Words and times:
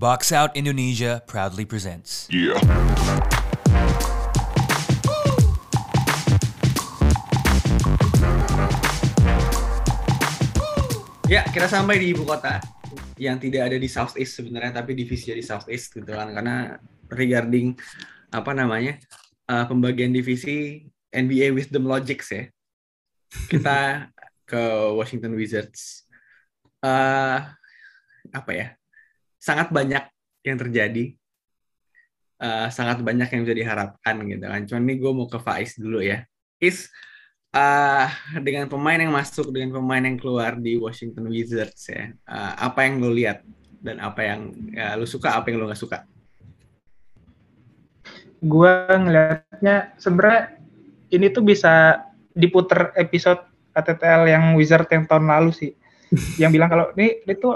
Box 0.00 0.32
Out 0.32 0.56
Indonesia 0.56 1.20
proudly 1.28 1.68
presents. 1.68 2.24
Yeah. 2.32 2.56
Ya, 11.28 11.44
kita 11.52 11.68
sampai 11.68 12.00
di 12.00 12.16
ibu 12.16 12.24
kota 12.24 12.64
yang 13.20 13.36
tidak 13.36 13.68
ada 13.68 13.76
di 13.76 13.92
Southeast 13.92 14.40
sebenarnya, 14.40 14.80
tapi 14.80 14.96
divisi 14.96 15.36
di 15.36 15.44
Southeast 15.44 15.92
gitu 15.92 16.08
kan. 16.08 16.32
Karena 16.32 16.80
regarding 17.12 17.76
apa 18.32 18.56
namanya 18.56 18.96
uh, 19.52 19.68
pembagian 19.68 20.16
divisi 20.16 20.80
NBA 21.12 21.52
Wisdom 21.52 21.84
Logics 21.84 22.32
ya, 22.32 22.48
kita 23.52 24.08
ke 24.48 24.64
Washington 24.96 25.36
Wizards. 25.36 26.08
Uh, 26.80 27.44
apa 28.32 28.52
ya? 28.56 28.79
Sangat 29.40 29.72
banyak 29.72 30.04
yang 30.44 30.56
terjadi, 30.60 31.16
uh, 32.44 32.68
sangat 32.68 33.00
banyak 33.00 33.28
yang 33.32 33.40
bisa 33.48 33.56
diharapkan 33.56 34.16
gitu 34.28 34.44
kan. 34.44 34.60
Cuman 34.68 34.82
ini 34.84 34.94
gue 35.00 35.10
mau 35.16 35.26
ke 35.26 35.40
Faiz 35.40 35.80
dulu 35.80 36.04
ya. 36.04 36.28
Is 36.60 36.92
uh, 37.54 38.06
dengan 38.40 38.66
pemain 38.70 38.98
yang 38.98 39.12
masuk 39.12 39.50
dengan 39.50 39.78
pemain 39.78 40.02
yang 40.02 40.18
keluar 40.18 40.56
di 40.58 40.78
Washington 40.78 41.30
Wizards 41.30 41.90
ya 41.90 42.14
uh, 42.26 42.52
apa 42.58 42.86
yang 42.86 43.02
lo 43.02 43.10
lihat 43.10 43.42
dan 43.80 43.98
apa 43.98 44.20
yang 44.22 44.40
ya, 44.74 44.94
lo 44.94 45.06
suka 45.06 45.34
apa 45.34 45.50
yang 45.50 45.62
lo 45.62 45.66
nggak 45.70 45.80
suka 45.80 46.06
gue 48.40 48.74
ngelihatnya 48.88 49.94
sebenarnya 50.00 50.42
ini 51.12 51.26
tuh 51.28 51.44
bisa 51.44 52.06
diputer 52.32 52.94
episode 52.96 53.44
ATTL 53.76 54.30
yang 54.30 54.44
Wizard 54.56 54.88
yang 54.88 55.04
tahun 55.04 55.28
lalu 55.28 55.50
sih 55.52 55.72
yang 56.42 56.50
bilang 56.50 56.70
kalau 56.70 56.86
ini 56.96 57.22
itu 57.26 57.50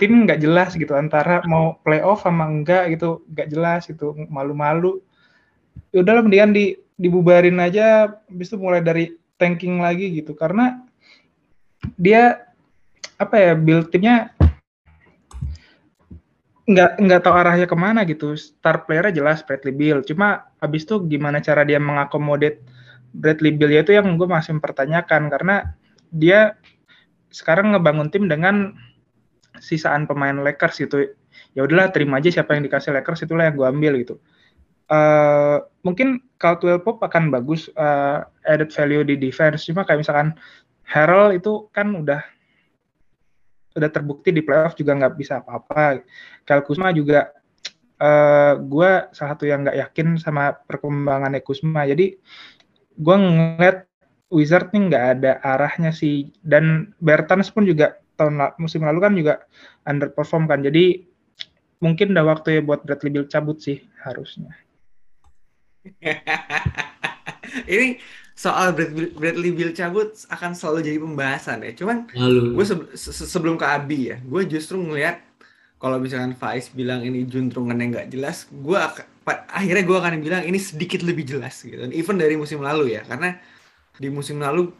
tim 0.00 0.24
nggak 0.24 0.40
jelas 0.40 0.76
gitu 0.76 0.92
antara 0.96 1.42
mau 1.44 1.76
playoff 1.82 2.24
sama 2.24 2.48
enggak 2.48 2.92
gitu 2.96 3.24
nggak 3.32 3.48
jelas 3.52 3.88
itu 3.88 4.14
malu-malu. 4.28 5.02
Ya 5.92 6.04
udahlah 6.04 6.24
mendingan 6.24 6.52
di 6.52 6.64
dibubarin 6.96 7.58
aja 7.60 8.14
habis 8.28 8.52
itu 8.52 8.56
mulai 8.60 8.84
dari 8.84 9.16
tanking 9.40 9.80
lagi 9.80 10.12
gitu. 10.12 10.32
Karena 10.36 10.84
dia 11.98 12.46
apa 13.18 13.36
ya 13.38 13.52
build 13.58 13.90
timnya 13.90 14.30
nggak 16.62 17.02
nggak 17.02 17.20
tahu 17.26 17.34
arahnya 17.34 17.66
ke 17.66 17.76
mana 17.76 18.06
gitu. 18.06 18.38
Star 18.38 18.86
playernya 18.86 19.18
jelas 19.18 19.42
Bradley 19.42 19.74
Bill 19.74 20.00
cuma 20.06 20.52
habis 20.62 20.86
itu 20.86 21.02
gimana 21.10 21.42
cara 21.42 21.66
dia 21.66 21.82
mengakomodir 21.82 22.62
Bradley 23.12 23.52
Bill 23.52 23.72
itu 23.74 23.92
yang 23.92 24.14
gue 24.16 24.28
masih 24.28 24.56
mempertanyakan. 24.56 25.28
Karena 25.28 25.74
dia 26.12 26.56
sekarang 27.32 27.72
ngebangun 27.72 28.12
tim 28.12 28.28
dengan 28.28 28.76
sisaan 29.62 30.10
pemain 30.10 30.34
Lakers 30.34 30.82
gitu 30.82 31.14
ya 31.54 31.62
udahlah 31.62 31.94
terima 31.94 32.18
aja 32.18 32.42
siapa 32.42 32.58
yang 32.58 32.66
dikasih 32.66 32.90
Lakers 32.90 33.22
itulah 33.22 33.46
yang 33.46 33.54
gue 33.54 33.66
ambil 33.70 33.92
gitu 34.02 34.18
uh, 34.90 35.62
mungkin 35.86 36.18
Caldwell 36.42 36.82
Pop 36.82 36.98
akan 36.98 37.30
bagus 37.30 37.70
uh, 37.78 38.26
added 38.42 38.74
value 38.74 39.06
di 39.06 39.14
defense 39.14 39.62
cuma 39.70 39.86
kayak 39.86 40.02
misalkan 40.02 40.34
Harold 40.82 41.38
itu 41.38 41.70
kan 41.70 41.94
udah 41.94 42.20
udah 43.76 43.88
terbukti 43.88 44.30
di 44.32 44.44
playoff 44.44 44.76
juga 44.76 44.96
nggak 44.96 45.14
bisa 45.16 45.40
apa-apa. 45.40 46.04
Kyle 46.44 46.64
Kuzma 46.64 46.92
juga 46.92 47.32
uh, 48.00 48.60
gue 48.60 48.90
salah 49.12 49.30
satu 49.36 49.48
yang 49.48 49.64
nggak 49.64 49.78
yakin 49.88 50.20
sama 50.20 50.52
perkembangan 50.68 51.36
Kuzma. 51.40 51.88
Jadi 51.88 52.16
gue 52.92 53.16
ngeliat 53.16 53.88
Wizard 54.32 54.72
nih 54.72 54.82
nggak 54.92 55.04
ada 55.18 55.32
arahnya 55.40 55.90
sih. 55.92 56.28
Dan 56.44 56.92
Bertans 57.00 57.48
pun 57.52 57.64
juga 57.64 58.01
tahun 58.16 58.54
musim 58.60 58.84
lalu 58.84 58.98
kan 59.00 59.12
juga 59.16 59.34
underperform 59.88 60.44
kan. 60.48 60.60
Jadi 60.62 61.06
mungkin 61.82 62.14
udah 62.14 62.24
waktu 62.26 62.58
ya 62.58 62.62
buat 62.62 62.86
Bradley 62.86 63.10
Bill 63.10 63.26
cabut 63.26 63.58
sih 63.58 63.82
harusnya. 64.06 64.54
ini 67.66 67.98
soal 68.38 68.72
Bradley 69.18 69.52
Bill 69.52 69.74
cabut 69.74 70.14
akan 70.30 70.54
selalu 70.54 70.78
jadi 70.86 70.98
pembahasan 71.02 71.66
ya. 71.66 71.72
Cuman 71.74 72.06
gue 72.54 72.64
se 72.94 73.10
sebelum 73.12 73.58
ke 73.58 73.66
Abi 73.66 74.14
ya, 74.14 74.16
gue 74.22 74.42
justru 74.46 74.78
ngelihat 74.78 75.20
kalau 75.82 75.98
misalkan 75.98 76.38
Faiz 76.38 76.70
bilang 76.70 77.02
ini 77.02 77.26
juntrungannya 77.26 77.86
nggak 77.90 78.08
jelas, 78.14 78.46
gue 78.46 78.78
akhirnya 79.50 79.82
gue 79.82 79.96
akan 79.98 80.22
bilang 80.22 80.42
ini 80.46 80.58
sedikit 80.62 81.02
lebih 81.02 81.26
jelas 81.26 81.58
gitu. 81.58 81.90
Even 81.90 82.14
dari 82.14 82.38
musim 82.38 82.62
lalu 82.62 82.94
ya, 82.94 83.02
karena 83.02 83.34
di 83.98 84.06
musim 84.06 84.38
lalu 84.38 84.70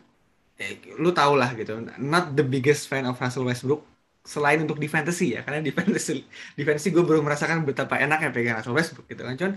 eh, 0.60 0.80
lu 0.98 1.10
tau 1.14 1.32
lah 1.38 1.52
gitu, 1.56 1.80
not 2.00 2.36
the 2.36 2.44
biggest 2.44 2.88
fan 2.90 3.04
of 3.08 3.16
Russell 3.20 3.46
Westbrook 3.48 3.82
selain 4.22 4.62
untuk 4.62 4.78
di 4.78 4.86
fantasy 4.86 5.34
ya, 5.34 5.42
karena 5.42 5.58
di 5.58 5.74
fantasy 5.74 6.22
di 6.54 6.62
fantasy 6.62 6.94
gue 6.94 7.02
baru 7.02 7.20
merasakan 7.26 7.66
betapa 7.66 7.98
enaknya 7.98 8.30
pegang 8.30 8.56
Russell 8.58 8.76
Westbrook 8.76 9.06
gitu 9.10 9.22
kan. 9.26 9.34
Cuman 9.38 9.54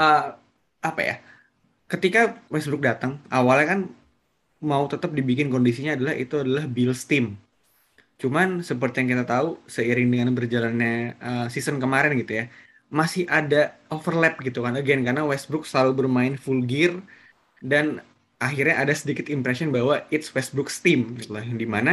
uh, 0.00 0.22
apa 0.80 1.00
ya? 1.02 1.14
Ketika 1.88 2.36
Westbrook 2.52 2.84
datang, 2.84 3.16
awalnya 3.32 3.66
kan 3.72 3.80
mau 4.60 4.84
tetap 4.90 5.14
dibikin 5.14 5.48
kondisinya 5.48 5.96
adalah 5.96 6.14
itu 6.16 6.34
adalah 6.40 6.64
Bills 6.68 7.04
team. 7.08 7.40
Cuman 8.18 8.60
seperti 8.66 9.04
yang 9.04 9.08
kita 9.14 9.24
tahu 9.24 9.62
seiring 9.70 10.08
dengan 10.10 10.34
berjalannya 10.34 11.16
uh, 11.22 11.46
season 11.48 11.78
kemarin 11.78 12.18
gitu 12.18 12.44
ya, 12.44 12.44
masih 12.88 13.28
ada 13.28 13.76
overlap 13.92 14.40
gitu 14.40 14.64
kan 14.64 14.74
again 14.76 15.04
karena 15.04 15.22
Westbrook 15.24 15.68
selalu 15.68 16.04
bermain 16.04 16.34
full 16.40 16.64
gear 16.64 16.98
dan 17.60 18.00
akhirnya 18.38 18.78
ada 18.78 18.94
sedikit 18.94 19.26
impression 19.28 19.74
bahwa 19.74 20.06
it's 20.14 20.30
Westbrook's 20.30 20.78
team 20.78 21.18
gitu 21.18 21.34
lah. 21.34 21.42
Yang 21.42 21.58
di 21.66 21.68
mana 21.68 21.92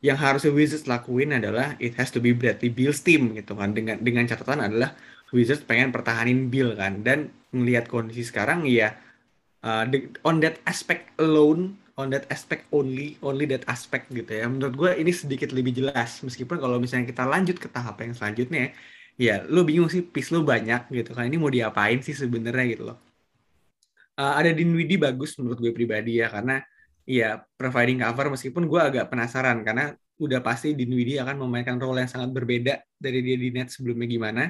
yang 0.00 0.16
harus 0.16 0.44
Wizards 0.48 0.88
lakuin 0.88 1.36
adalah 1.36 1.76
it 1.80 1.96
has 1.96 2.12
to 2.12 2.20
be 2.20 2.32
Bradley 2.32 2.72
Bill's 2.72 3.00
team 3.00 3.32
gitu 3.36 3.56
kan. 3.56 3.72
Dengan 3.72 4.00
dengan 4.00 4.24
catatan 4.28 4.60
adalah 4.60 4.96
Wizards 5.32 5.64
pengen 5.64 5.92
pertahanin 5.92 6.52
Bill 6.52 6.76
kan. 6.76 7.00
Dan 7.00 7.32
melihat 7.56 7.88
kondisi 7.88 8.28
sekarang 8.28 8.68
ya 8.68 8.94
uh, 9.64 9.84
on 10.24 10.44
that 10.44 10.60
aspect 10.68 11.10
alone 11.18 11.74
on 11.98 12.08
that 12.14 12.24
aspect 12.32 12.64
only 12.72 13.20
only 13.24 13.48
that 13.48 13.64
aspect 13.68 14.08
gitu 14.12 14.28
ya. 14.28 14.44
Menurut 14.48 14.76
gue 14.76 14.90
ini 15.00 15.12
sedikit 15.16 15.50
lebih 15.52 15.72
jelas. 15.76 16.20
Meskipun 16.20 16.60
kalau 16.60 16.76
misalnya 16.76 17.08
kita 17.08 17.24
lanjut 17.24 17.56
ke 17.56 17.68
tahap 17.72 18.00
yang 18.04 18.12
selanjutnya 18.12 18.72
ya 19.20 19.44
lu 19.48 19.64
bingung 19.68 19.88
sih 19.92 20.04
piece 20.04 20.28
lu 20.32 20.44
banyak 20.44 20.92
gitu 20.92 21.16
kan. 21.16 21.24
Ini 21.28 21.36
mau 21.40 21.48
diapain 21.48 22.00
sih 22.04 22.12
sebenarnya 22.12 22.66
gitu 22.68 22.84
loh 22.92 23.09
uh, 24.20 24.34
ada 24.36 24.52
Dinwiddie 24.52 25.00
bagus 25.00 25.40
menurut 25.40 25.56
gue 25.56 25.72
pribadi 25.72 26.20
ya 26.20 26.28
karena 26.28 26.60
ya 27.08 27.40
providing 27.56 28.04
cover 28.04 28.36
meskipun 28.36 28.68
gue 28.68 28.80
agak 28.80 29.08
penasaran 29.08 29.64
karena 29.64 29.96
udah 30.20 30.44
pasti 30.44 30.76
Dinwiddie 30.76 31.16
akan 31.24 31.40
memainkan 31.48 31.80
role 31.80 32.04
yang 32.04 32.10
sangat 32.12 32.30
berbeda 32.36 32.84
dari 33.00 33.24
dia 33.24 33.36
di 33.40 33.48
net 33.56 33.72
sebelumnya 33.72 34.04
gimana. 34.04 34.42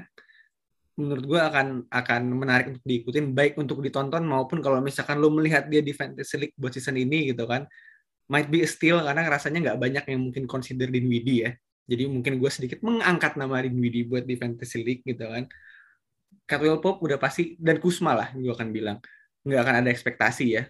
Menurut 0.99 1.25
gue 1.25 1.41
akan 1.41 1.87
akan 1.87 2.23
menarik 2.35 2.67
untuk 2.75 2.85
diikutin 2.85 3.31
baik 3.33 3.55
untuk 3.57 3.79
ditonton 3.81 4.27
maupun 4.27 4.59
kalau 4.59 4.83
misalkan 4.83 5.23
lo 5.23 5.31
melihat 5.31 5.71
dia 5.71 5.81
di 5.81 5.95
Fantasy 5.95 6.37
League 6.37 6.57
buat 6.59 6.75
season 6.75 6.99
ini 6.99 7.31
gitu 7.31 7.47
kan 7.47 7.65
might 8.27 8.51
be 8.51 8.67
a 8.67 8.69
steal 8.69 8.99
karena 9.01 9.27
rasanya 9.31 9.71
nggak 9.71 9.79
banyak 9.79 10.05
yang 10.11 10.21
mungkin 10.29 10.45
consider 10.51 10.91
Dinwiddie 10.91 11.39
ya. 11.47 11.51
Jadi 11.91 12.07
mungkin 12.11 12.39
gue 12.43 12.51
sedikit 12.51 12.83
mengangkat 12.83 13.39
nama 13.39 13.63
Dinwiddie 13.63 14.11
buat 14.11 14.27
di 14.27 14.35
Fantasy 14.35 14.83
League 14.83 15.07
gitu 15.07 15.25
kan. 15.25 15.47
Catwell 16.51 16.83
Pop 16.83 16.99
udah 16.99 17.15
pasti 17.15 17.55
dan 17.63 17.79
Kusma 17.79 18.19
lah 18.19 18.29
gue 18.35 18.51
akan 18.51 18.75
bilang 18.75 18.99
nggak 19.47 19.61
akan 19.61 19.77
ada 19.85 19.91
ekspektasi 19.93 20.47
ya. 20.57 20.63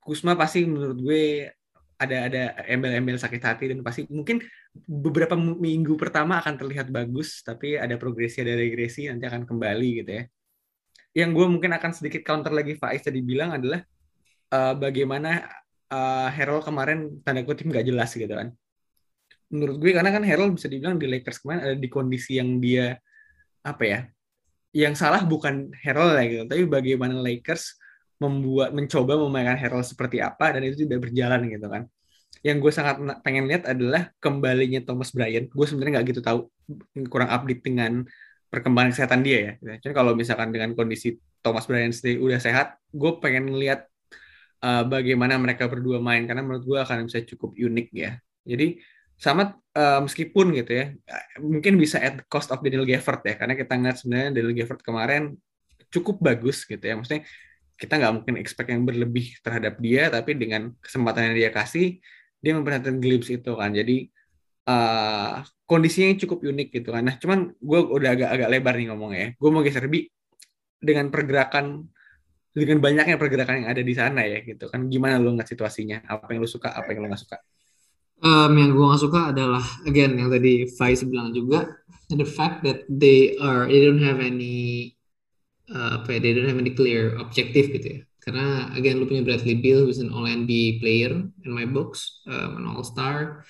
Kusma 0.00 0.36
pasti 0.36 0.64
menurut 0.64 0.98
gue 1.00 1.52
ada 1.98 2.30
ada 2.30 2.42
embel-embel 2.70 3.18
sakit 3.18 3.42
hati 3.42 3.64
dan 3.74 3.82
pasti 3.82 4.06
mungkin 4.06 4.38
beberapa 4.86 5.34
minggu 5.34 5.98
pertama 5.98 6.38
akan 6.38 6.54
terlihat 6.54 6.94
bagus 6.94 7.42
tapi 7.42 7.74
ada 7.74 7.98
progresi 7.98 8.38
ada 8.46 8.54
regresi 8.54 9.10
nanti 9.10 9.26
akan 9.26 9.44
kembali 9.44 9.88
gitu 10.04 10.12
ya. 10.22 10.24
Yang 11.16 11.30
gue 11.34 11.46
mungkin 11.58 11.70
akan 11.74 11.90
sedikit 11.96 12.22
counter 12.22 12.54
lagi 12.54 12.78
Faiz 12.78 13.02
tadi 13.02 13.20
bilang 13.24 13.56
adalah 13.56 13.82
uh, 14.54 14.74
bagaimana 14.78 15.44
uh, 15.90 16.28
Harold 16.30 16.62
kemarin 16.62 17.18
tanda 17.26 17.42
kutip 17.42 17.66
nggak 17.66 17.84
jelas 17.88 18.14
gitu 18.14 18.30
kan. 18.30 18.54
Menurut 19.48 19.76
gue 19.80 19.90
karena 19.96 20.12
kan 20.12 20.22
Harold 20.22 20.54
bisa 20.54 20.68
dibilang 20.68 21.00
di 21.00 21.08
Lakers 21.08 21.42
kemarin 21.42 21.60
ada 21.64 21.76
di 21.76 21.88
kondisi 21.88 22.36
yang 22.38 22.60
dia 22.60 22.94
apa 23.64 23.84
ya 23.84 24.00
yang 24.76 24.94
salah 24.94 25.24
bukan 25.24 25.72
Harold 25.80 26.12
lah 26.14 26.24
gitu 26.28 26.44
tapi 26.44 26.62
bagaimana 26.68 27.16
Lakers 27.18 27.76
membuat 28.18 28.74
mencoba 28.74 29.14
memainkan 29.14 29.54
Harold 29.54 29.86
seperti 29.86 30.18
apa 30.18 30.54
dan 30.54 30.66
itu 30.66 30.86
tidak 30.86 31.06
berjalan 31.06 31.46
gitu 31.46 31.66
kan. 31.70 31.82
Yang 32.42 32.56
gue 32.62 32.72
sangat 32.74 32.96
pengen 33.22 33.50
lihat 33.50 33.66
adalah 33.66 34.10
kembalinya 34.18 34.82
Thomas 34.82 35.10
Bryant. 35.10 35.50
Gue 35.50 35.66
sebenarnya 35.66 35.98
nggak 35.98 36.06
gitu 36.14 36.20
tahu 36.22 36.50
kurang 37.10 37.30
update 37.30 37.62
dengan 37.62 38.06
perkembangan 38.48 38.90
kesehatan 38.94 39.20
dia 39.22 39.38
ya. 39.62 39.78
Jadi 39.82 39.94
kalau 39.94 40.12
misalkan 40.18 40.50
dengan 40.54 40.74
kondisi 40.74 41.18
Thomas 41.42 41.66
Bryant 41.66 41.94
sendiri 41.94 42.18
udah 42.22 42.40
sehat, 42.42 42.78
gue 42.90 43.10
pengen 43.22 43.54
lihat 43.54 43.86
uh, 44.62 44.82
bagaimana 44.86 45.38
mereka 45.38 45.70
berdua 45.70 46.02
main 46.02 46.26
karena 46.26 46.42
menurut 46.42 46.66
gue 46.66 46.78
akan 46.78 47.06
bisa 47.06 47.22
cukup 47.22 47.54
unik 47.54 47.88
ya. 47.94 48.18
Jadi 48.46 48.82
sama 49.18 49.50
uh, 49.74 50.00
meskipun 50.06 50.54
gitu 50.54 50.78
ya, 50.78 50.94
mungkin 51.42 51.74
bisa 51.74 51.98
at 51.98 52.22
cost 52.30 52.54
of 52.54 52.62
Daniel 52.62 52.86
Gafford 52.86 53.18
ya, 53.26 53.34
karena 53.34 53.58
kita 53.58 53.74
ngeliat 53.74 53.98
sebenarnya 53.98 54.28
Daniel 54.30 54.54
Gafford 54.54 54.82
kemarin 54.86 55.22
cukup 55.90 56.22
bagus 56.22 56.62
gitu 56.62 56.78
ya, 56.78 56.94
maksudnya 56.94 57.26
kita 57.78 57.94
nggak 57.96 58.12
mungkin 58.20 58.34
expect 58.42 58.68
yang 58.74 58.82
berlebih 58.82 59.38
terhadap 59.40 59.78
dia 59.78 60.10
tapi 60.10 60.34
dengan 60.34 60.74
kesempatan 60.82 61.30
yang 61.32 61.36
dia 61.38 61.50
kasih 61.54 62.02
dia 62.42 62.52
memperhatikan 62.54 62.98
glimpse 62.98 63.30
itu 63.30 63.54
kan 63.54 63.70
jadi 63.70 64.10
uh, 64.68 65.42
kondisinya 65.64 66.16
cukup 66.20 66.44
unik 66.44 66.68
gitu 66.80 66.88
kan. 66.92 67.02
Nah, 67.04 67.16
cuman 67.20 67.52
gue 67.56 67.80
udah 67.80 68.10
agak 68.14 68.28
agak 68.32 68.48
lebar 68.48 68.74
nih 68.76 68.86
ngomongnya. 68.92 69.20
Ya. 69.20 69.28
Gue 69.36 69.50
mau 69.52 69.64
geser 69.64 69.84
bi 69.88 70.08
dengan 70.78 71.08
pergerakan 71.08 71.88
dengan 72.52 72.78
banyaknya 72.82 73.16
pergerakan 73.20 73.64
yang 73.64 73.68
ada 73.70 73.82
di 73.84 73.94
sana 73.96 74.24
ya 74.24 74.40
gitu 74.44 74.68
kan. 74.68 74.88
Gimana 74.88 75.20
lo 75.20 75.36
ngeliat 75.36 75.48
situasinya? 75.48 76.04
Apa 76.08 76.32
yang 76.36 76.44
lo 76.44 76.48
suka? 76.48 76.72
Apa 76.72 76.92
yang 76.92 77.04
lo 77.04 77.12
nggak 77.12 77.22
suka? 77.22 77.38
Um, 78.18 78.50
yang 78.58 78.74
gue 78.74 78.82
gak 78.82 78.98
suka 78.98 79.30
adalah 79.30 79.62
again 79.86 80.18
yang 80.18 80.26
tadi 80.26 80.66
Faiz 80.74 81.06
bilang 81.06 81.30
juga 81.30 81.70
the 82.10 82.26
fact 82.26 82.66
that 82.66 82.82
they 82.90 83.38
are 83.38 83.70
they 83.70 83.86
don't 83.86 84.02
have 84.02 84.18
any 84.18 84.90
uh, 85.74 86.02
apa 86.02 86.16
ya, 86.16 86.18
they 86.18 86.32
don't 86.34 86.48
have 86.48 86.60
any 86.60 86.72
clear 86.72 87.16
objective 87.18 87.72
gitu 87.72 87.88
ya 87.88 88.00
karena 88.22 88.68
again 88.76 89.00
lu 89.00 89.08
punya 89.08 89.24
Bradley 89.24 89.56
Beal 89.56 89.88
who's 89.88 90.02
an 90.04 90.12
All 90.12 90.28
NBA 90.28 90.84
player 90.84 91.16
in 91.16 91.50
my 91.50 91.64
books 91.64 92.20
um, 92.28 92.60
an 92.60 92.64
All 92.68 92.84
Star 92.84 93.48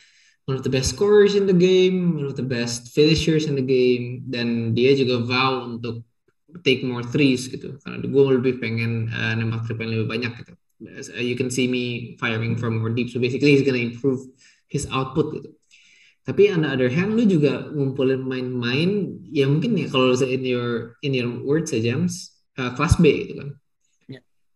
one 0.48 0.56
of 0.56 0.64
the 0.64 0.70
best 0.70 0.88
scorers 0.88 1.34
in 1.34 1.46
the 1.46 1.52
game, 1.52 2.16
one 2.16 2.24
of 2.24 2.34
the 2.34 2.42
best 2.42 2.88
finishers 2.96 3.44
in 3.44 3.54
the 3.54 3.62
game, 3.62 4.24
dan 4.32 4.72
dia 4.72 4.96
juga 4.96 5.20
vow 5.20 5.68
untuk 5.68 6.00
take 6.64 6.80
more 6.80 7.04
threes 7.04 7.52
gitu. 7.52 7.76
Karena 7.84 8.00
gue 8.00 8.24
lebih 8.40 8.56
pengen 8.56 9.12
uh, 9.12 9.36
nembak 9.36 9.68
three 9.68 9.76
lebih 9.76 10.08
banyak 10.08 10.32
gitu. 10.40 10.56
Uh, 11.12 11.20
you 11.20 11.36
can 11.36 11.52
see 11.52 11.68
me 11.68 12.16
firing 12.16 12.56
from 12.56 12.80
more 12.80 12.88
deep, 12.88 13.12
so 13.12 13.20
basically 13.20 13.52
he's 13.52 13.60
gonna 13.60 13.76
improve 13.76 14.24
his 14.72 14.88
output 14.88 15.36
gitu. 15.36 15.52
Tapi 16.28 16.52
on 16.52 16.60
the 16.60 16.68
other 16.68 16.92
hand, 16.92 17.16
lu 17.16 17.24
juga 17.24 17.72
ngumpulin 17.72 18.20
main-main 18.20 19.16
ya 19.32 19.48
mungkin 19.48 19.80
ya 19.80 19.88
kalau 19.88 20.12
in 20.28 20.44
your 20.44 21.00
in 21.00 21.16
your 21.16 21.40
words 21.40 21.72
ya 21.72 21.80
James, 21.80 22.36
uh, 22.60 22.76
kelas 22.76 23.00
B 23.00 23.32
gitu 23.32 23.40
kan. 23.40 23.50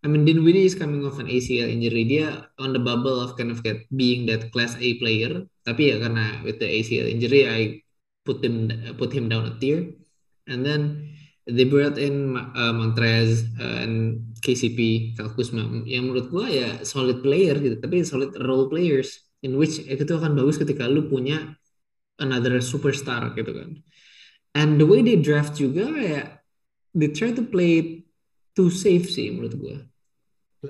I 0.03 0.11
mean, 0.11 0.27
Dinwiddie 0.27 0.67
is 0.67 0.75
coming 0.75 1.07
off 1.07 1.23
an 1.23 1.31
ACL 1.31 1.71
injury. 1.71 2.03
Dia 2.03 2.51
on 2.59 2.75
the 2.75 2.83
bubble 2.83 3.23
of 3.23 3.39
kind 3.39 3.55
of 3.55 3.63
get 3.63 3.87
being 3.95 4.27
that 4.27 4.51
class 4.51 4.75
A 4.83 4.99
player. 4.99 5.47
Tapi 5.63 5.95
ya 5.95 6.03
karena 6.03 6.43
with 6.43 6.59
the 6.59 6.67
ACL 6.67 7.07
injury, 7.07 7.47
I 7.47 7.87
put 8.27 8.43
him 8.43 8.67
put 8.99 9.15
him 9.15 9.31
down 9.31 9.47
a 9.47 9.55
tier. 9.63 9.95
And 10.51 10.67
then 10.67 11.15
they 11.47 11.71
brought 11.71 12.03
in 12.03 12.35
uh, 12.35 12.75
Montrez 12.75 13.47
uh, 13.63 13.87
and 13.87 14.35
KCP, 14.43 15.15
Kyle 15.15 15.31
Kuzma, 15.39 15.71
yang 15.87 16.11
menurut 16.11 16.35
gua 16.35 16.51
ya 16.51 16.83
solid 16.83 17.23
player 17.23 17.55
gitu. 17.63 17.79
Tapi 17.79 18.03
solid 18.03 18.35
role 18.43 18.67
players 18.67 19.23
in 19.47 19.55
which 19.55 19.79
itu 19.87 20.11
akan 20.11 20.35
bagus 20.35 20.59
ketika 20.59 20.91
lu 20.91 21.07
punya 21.07 21.55
another 22.23 22.63
superstar 22.63 23.35
gitu 23.35 23.51
kan. 23.51 23.83
And 24.55 24.79
the 24.79 24.87
way 24.87 25.03
they 25.03 25.19
draft 25.19 25.59
juga 25.59 25.91
ya 25.99 26.39
they 26.95 27.11
try 27.11 27.35
to 27.35 27.43
play 27.43 28.07
too 28.55 28.71
safe 28.71 29.11
sih 29.11 29.35
menurut 29.35 29.55
gua. 29.59 29.77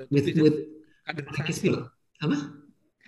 With 0.09 0.33
with 0.41 0.59
kaderisasi 1.05 1.69
loh. 1.69 1.93
Apa 2.25 2.63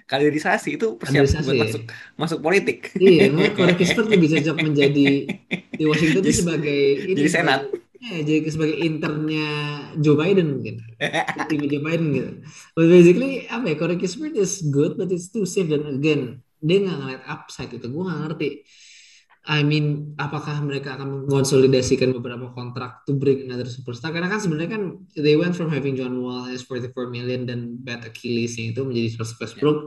kaderisasi 0.05 0.77
itu 0.77 1.01
persiapan 1.01 1.41
buat 1.41 1.57
ya? 1.57 1.65
masuk 1.65 1.83
masuk 2.21 2.39
politik. 2.45 2.93
Iya 3.01 3.33
Corey 3.57 3.77
Kispert 3.77 4.09
lebih 4.13 4.37
cocok 4.37 4.57
menjadi 4.61 5.07
di 5.81 5.85
Washington 5.89 6.23
jadi, 6.23 6.33
sebagai 6.33 6.81
ini 7.09 7.17
jadi 7.25 7.31
senat. 7.33 7.61
ya 8.05 8.21
jadi 8.21 8.49
sebagai 8.53 8.77
internnya 8.85 9.49
Joe 9.97 10.17
Biden 10.21 10.61
mungkin. 10.61 10.85
Tim 11.49 11.63
Joe 11.65 11.83
Biden 11.83 12.07
gitu. 12.13 12.31
But 12.77 12.87
basically 12.93 13.49
apa 13.49 13.65
ya 13.73 13.75
Corey 13.81 13.97
Kispert 13.97 14.37
is 14.37 14.61
good 14.69 15.01
but 15.01 15.09
it's 15.09 15.33
too 15.33 15.49
safe. 15.49 15.73
Dan 15.73 15.89
again 15.89 16.45
dia 16.61 16.79
nggak 16.85 16.99
ngeliat 17.01 17.23
upside 17.27 17.73
itu 17.73 17.87
gue 17.87 18.03
nggak 18.05 18.21
ngerti 18.29 18.51
I 19.45 19.61
mean, 19.61 20.17
apakah 20.17 20.57
mereka 20.65 20.97
akan 20.97 21.29
mengonsolidasikan 21.29 22.17
beberapa 22.17 22.49
kontrak 22.57 23.05
to 23.05 23.13
bring 23.13 23.45
another 23.45 23.69
superstar? 23.69 24.09
Karena 24.09 24.33
kan 24.33 24.41
sebenarnya 24.41 24.81
kan 24.81 24.83
they 25.21 25.37
went 25.37 25.53
from 25.53 25.69
having 25.69 26.01
John 26.01 26.17
Wall 26.25 26.49
as 26.49 26.65
44 26.65 27.13
million 27.13 27.45
dan 27.45 27.77
bad 27.77 28.09
Achilles 28.09 28.57
itu 28.57 28.81
menjadi 28.81 29.21
Russell 29.21 29.37
Westbrook 29.45 29.79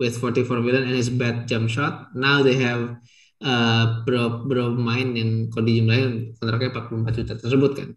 yeah. 0.00 0.08
with 0.08 0.16
44 0.16 0.64
million 0.64 0.88
and 0.88 0.96
his 0.96 1.12
bad 1.12 1.44
jump 1.44 1.68
shot. 1.68 2.08
Now 2.16 2.40
they 2.40 2.56
have 2.56 2.96
uh, 3.44 4.00
bro 4.08 4.48
bro 4.48 4.72
main 4.72 5.12
yang 5.12 5.52
kalau 5.52 5.68
di 5.68 5.84
jumlahin 5.84 6.32
kontraknya 6.40 6.72
44 6.72 7.18
juta 7.20 7.32
tersebut 7.36 7.72
kan. 7.76 7.88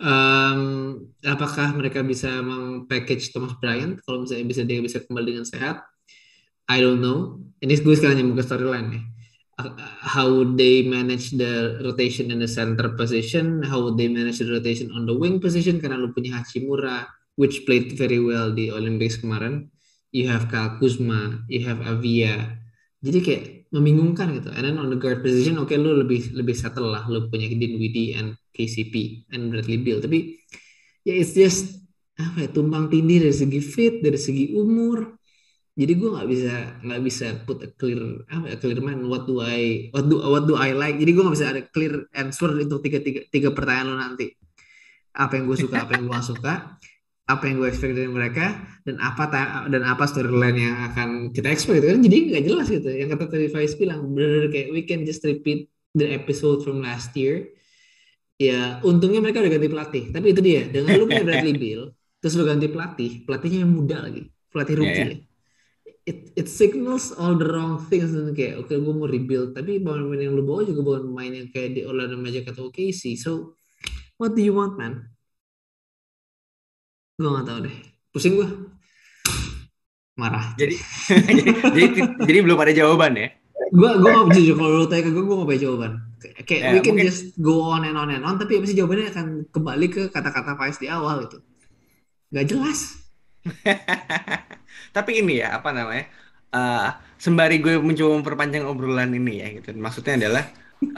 Um, 0.00 0.62
apakah 1.20 1.76
mereka 1.76 2.00
bisa 2.00 2.32
meng-package 2.40 3.28
Thomas 3.30 3.60
Bryant 3.60 4.00
kalau 4.08 4.24
misalnya 4.24 4.46
bisa 4.48 4.62
dia 4.64 4.80
bisa 4.80 5.04
kembali 5.04 5.36
dengan 5.36 5.44
sehat? 5.44 5.84
I 6.68 6.78
don't 6.82 7.02
know. 7.02 7.42
Ini 7.62 7.78
gue 7.78 7.94
sekarang 7.94 8.18
nyambung 8.18 8.38
ke 8.38 8.44
storyline 8.46 8.88
nih. 8.90 9.04
How 10.02 10.26
would 10.26 10.58
they 10.58 10.82
manage 10.82 11.38
the 11.38 11.78
rotation 11.86 12.34
in 12.34 12.42
the 12.42 12.50
center 12.50 12.98
position 12.98 13.62
how 13.62 13.78
would 13.84 13.94
they 13.94 14.10
manage 14.10 14.42
the 14.42 14.48
rotation 14.48 14.90
on 14.90 15.06
the 15.06 15.14
wing 15.14 15.38
position 15.38 15.78
karena 15.78 16.02
lu 16.02 16.10
punya 16.10 16.42
Hachimura 16.42 17.06
which 17.38 17.62
played 17.62 17.94
very 17.94 18.18
well 18.18 18.50
di 18.50 18.74
Olympics 18.74 19.20
kemarin. 19.20 19.70
You 20.10 20.26
have 20.34 20.50
Kyle 20.50 20.80
Kuzma 20.82 21.46
you 21.46 21.62
have 21.68 21.78
Avia. 21.86 22.58
Jadi 23.02 23.18
kayak 23.22 23.44
membingungkan 23.70 24.34
gitu. 24.34 24.50
And 24.50 24.66
then 24.66 24.76
on 24.82 24.90
the 24.90 24.98
guard 24.98 25.22
position 25.22 25.60
oke 25.62 25.70
okay, 25.70 25.78
lu 25.78 25.94
lebih 25.94 26.34
lebih 26.34 26.58
settle 26.58 26.90
lah. 26.90 27.06
Lu 27.06 27.30
punya 27.30 27.46
Dinwiddie 27.46 28.18
and 28.18 28.34
KCP 28.50 29.28
and 29.30 29.54
Bradley 29.54 29.78
Beal. 29.78 30.02
Tapi 30.02 30.42
ya 31.06 31.14
yeah, 31.14 31.16
it's 31.22 31.36
just 31.36 31.82
apa 32.18 32.44
ya 32.44 32.48
tumpang 32.52 32.92
tindih 32.92 33.24
dari 33.24 33.36
segi 33.36 33.60
fit 33.62 33.94
dari 34.04 34.20
segi 34.20 34.52
umur 34.52 35.21
jadi 35.72 35.92
gue 35.96 36.08
nggak 36.12 36.28
bisa 36.28 36.54
nggak 36.84 37.00
bisa 37.00 37.26
put 37.48 37.64
a 37.64 37.68
clear 37.72 38.00
apa 38.28 38.44
ya 38.52 38.56
clear 38.60 38.84
mind 38.84 39.08
what 39.08 39.24
do 39.24 39.40
I 39.40 39.88
what 39.88 40.04
do 40.04 40.20
what 40.20 40.44
do 40.44 40.60
I 40.60 40.76
like. 40.76 41.00
Jadi 41.00 41.16
gue 41.16 41.22
nggak 41.24 41.36
bisa 41.36 41.48
ada 41.48 41.62
clear 41.64 42.12
answer 42.12 42.52
untuk 42.60 42.84
tiga 42.84 43.00
tiga 43.00 43.24
tiga 43.32 43.48
pertanyaan 43.56 43.86
lo 43.88 43.96
nanti. 43.96 44.36
Apa 45.16 45.40
yang 45.40 45.48
gue 45.48 45.56
suka 45.56 45.88
apa 45.88 45.96
yang 45.96 46.12
gue 46.12 46.20
suka 46.20 46.76
apa 47.24 47.44
yang 47.48 47.64
gue 47.64 47.68
expect 47.72 47.96
dari 47.96 48.10
mereka 48.12 48.60
dan 48.84 49.00
apa 49.00 49.24
dan 49.72 49.82
apa 49.88 50.04
storyline 50.04 50.58
yang 50.60 50.76
akan 50.92 51.08
kita 51.32 51.48
expect 51.48 51.80
gitu 51.80 51.88
kan. 51.88 52.00
Jadi 52.04 52.18
nggak 52.36 52.44
jelas 52.44 52.66
gitu. 52.68 52.88
Yang 52.92 53.08
kata 53.16 53.24
tadi 53.32 53.46
Faiz 53.48 53.72
bilang 53.80 54.12
benar 54.12 54.52
kayak 54.52 54.76
we 54.76 54.84
can 54.84 55.08
just 55.08 55.24
repeat 55.24 55.72
the 55.96 56.04
episode 56.12 56.60
from 56.60 56.84
last 56.84 57.16
year. 57.16 57.48
Ya 58.36 58.76
untungnya 58.84 59.24
mereka 59.24 59.40
udah 59.40 59.52
ganti 59.56 59.72
pelatih. 59.72 60.04
Tapi 60.12 60.36
itu 60.36 60.40
dia 60.44 60.68
dengan 60.68 61.00
lu 61.00 61.08
punya 61.08 61.24
Bradley 61.24 61.56
Bill 61.64 61.88
terus 62.20 62.36
lu 62.36 62.44
ganti 62.44 62.68
pelatih 62.70 63.26
pelatihnya 63.26 63.66
yang 63.66 63.72
muda 63.74 63.98
lagi 63.98 64.30
pelatih 64.54 64.78
rookie 64.78 64.94
yeah, 64.94 65.10
yeah 65.18 65.31
it 66.04 66.34
it 66.34 66.46
signals 66.50 67.14
all 67.14 67.34
the 67.38 67.46
wrong 67.46 67.82
things. 67.86 68.10
Dan 68.10 68.34
kayak 68.34 68.62
oke 68.62 68.70
okay, 68.70 68.78
gue 68.78 68.94
mau 68.94 69.08
rebuild. 69.08 69.54
Tapi 69.54 69.82
pemain 69.82 70.18
yang 70.18 70.34
lu 70.34 70.42
bawa 70.46 70.66
juga 70.66 70.80
bukan 70.82 71.02
pemain 71.12 71.32
yang 71.32 71.48
kayak 71.50 71.70
di 71.78 71.80
Orlando 71.86 72.18
Magic 72.18 72.48
atau 72.48 72.68
OKC 72.68 73.18
so 73.18 73.56
what 74.18 74.34
do 74.34 74.42
you 74.42 74.54
want 74.54 74.74
man? 74.76 75.10
Gue 77.18 77.30
gak 77.30 77.46
tau 77.46 77.58
deh. 77.62 77.76
Pusing 78.10 78.34
gue 78.38 78.48
marah. 80.18 80.52
Jadi 80.60 80.76
jadi, 81.28 81.42
jadi 81.72 81.86
jadi 82.28 82.38
belum 82.44 82.58
ada 82.58 82.72
jawaban 82.74 83.16
ya? 83.16 83.28
Gue 83.72 83.90
gue 83.98 84.10
gak 84.10 84.36
jujur 84.36 84.54
kalau 84.58 84.70
lu 84.82 84.86
tanya 84.90 85.02
ke 85.06 85.10
gue 85.10 85.24
gue 85.24 85.36
gak 85.38 85.48
punya 85.48 85.62
jawaban. 85.62 85.92
Kayak 86.22 86.62
yeah, 86.62 86.72
we 86.74 86.80
can 86.84 86.94
mungkin... 86.94 87.08
just 87.10 87.34
go 87.42 87.66
on 87.66 87.82
and 87.82 87.98
on 87.98 88.10
and 88.10 88.22
on. 88.22 88.38
Tapi 88.38 88.62
abis 88.62 88.74
jawabannya? 88.78 89.10
Akan 89.10 89.26
kembali 89.50 89.86
ke 89.90 90.02
kata-kata 90.10 90.54
Faiz 90.54 90.78
di 90.78 90.86
awal 90.86 91.26
itu 91.26 91.42
gak 92.32 92.48
jelas 92.48 92.96
Tapi 94.92 95.24
ini 95.24 95.40
ya 95.44 95.58
apa 95.60 95.70
namanya? 95.72 96.06
Uh, 96.52 96.92
sembari 97.16 97.64
gue 97.64 97.80
mencoba 97.80 98.20
memperpanjang 98.20 98.68
obrolan 98.68 99.16
ini 99.16 99.40
ya 99.40 99.48
gitu. 99.56 99.72
Maksudnya 99.72 100.20
adalah 100.20 100.44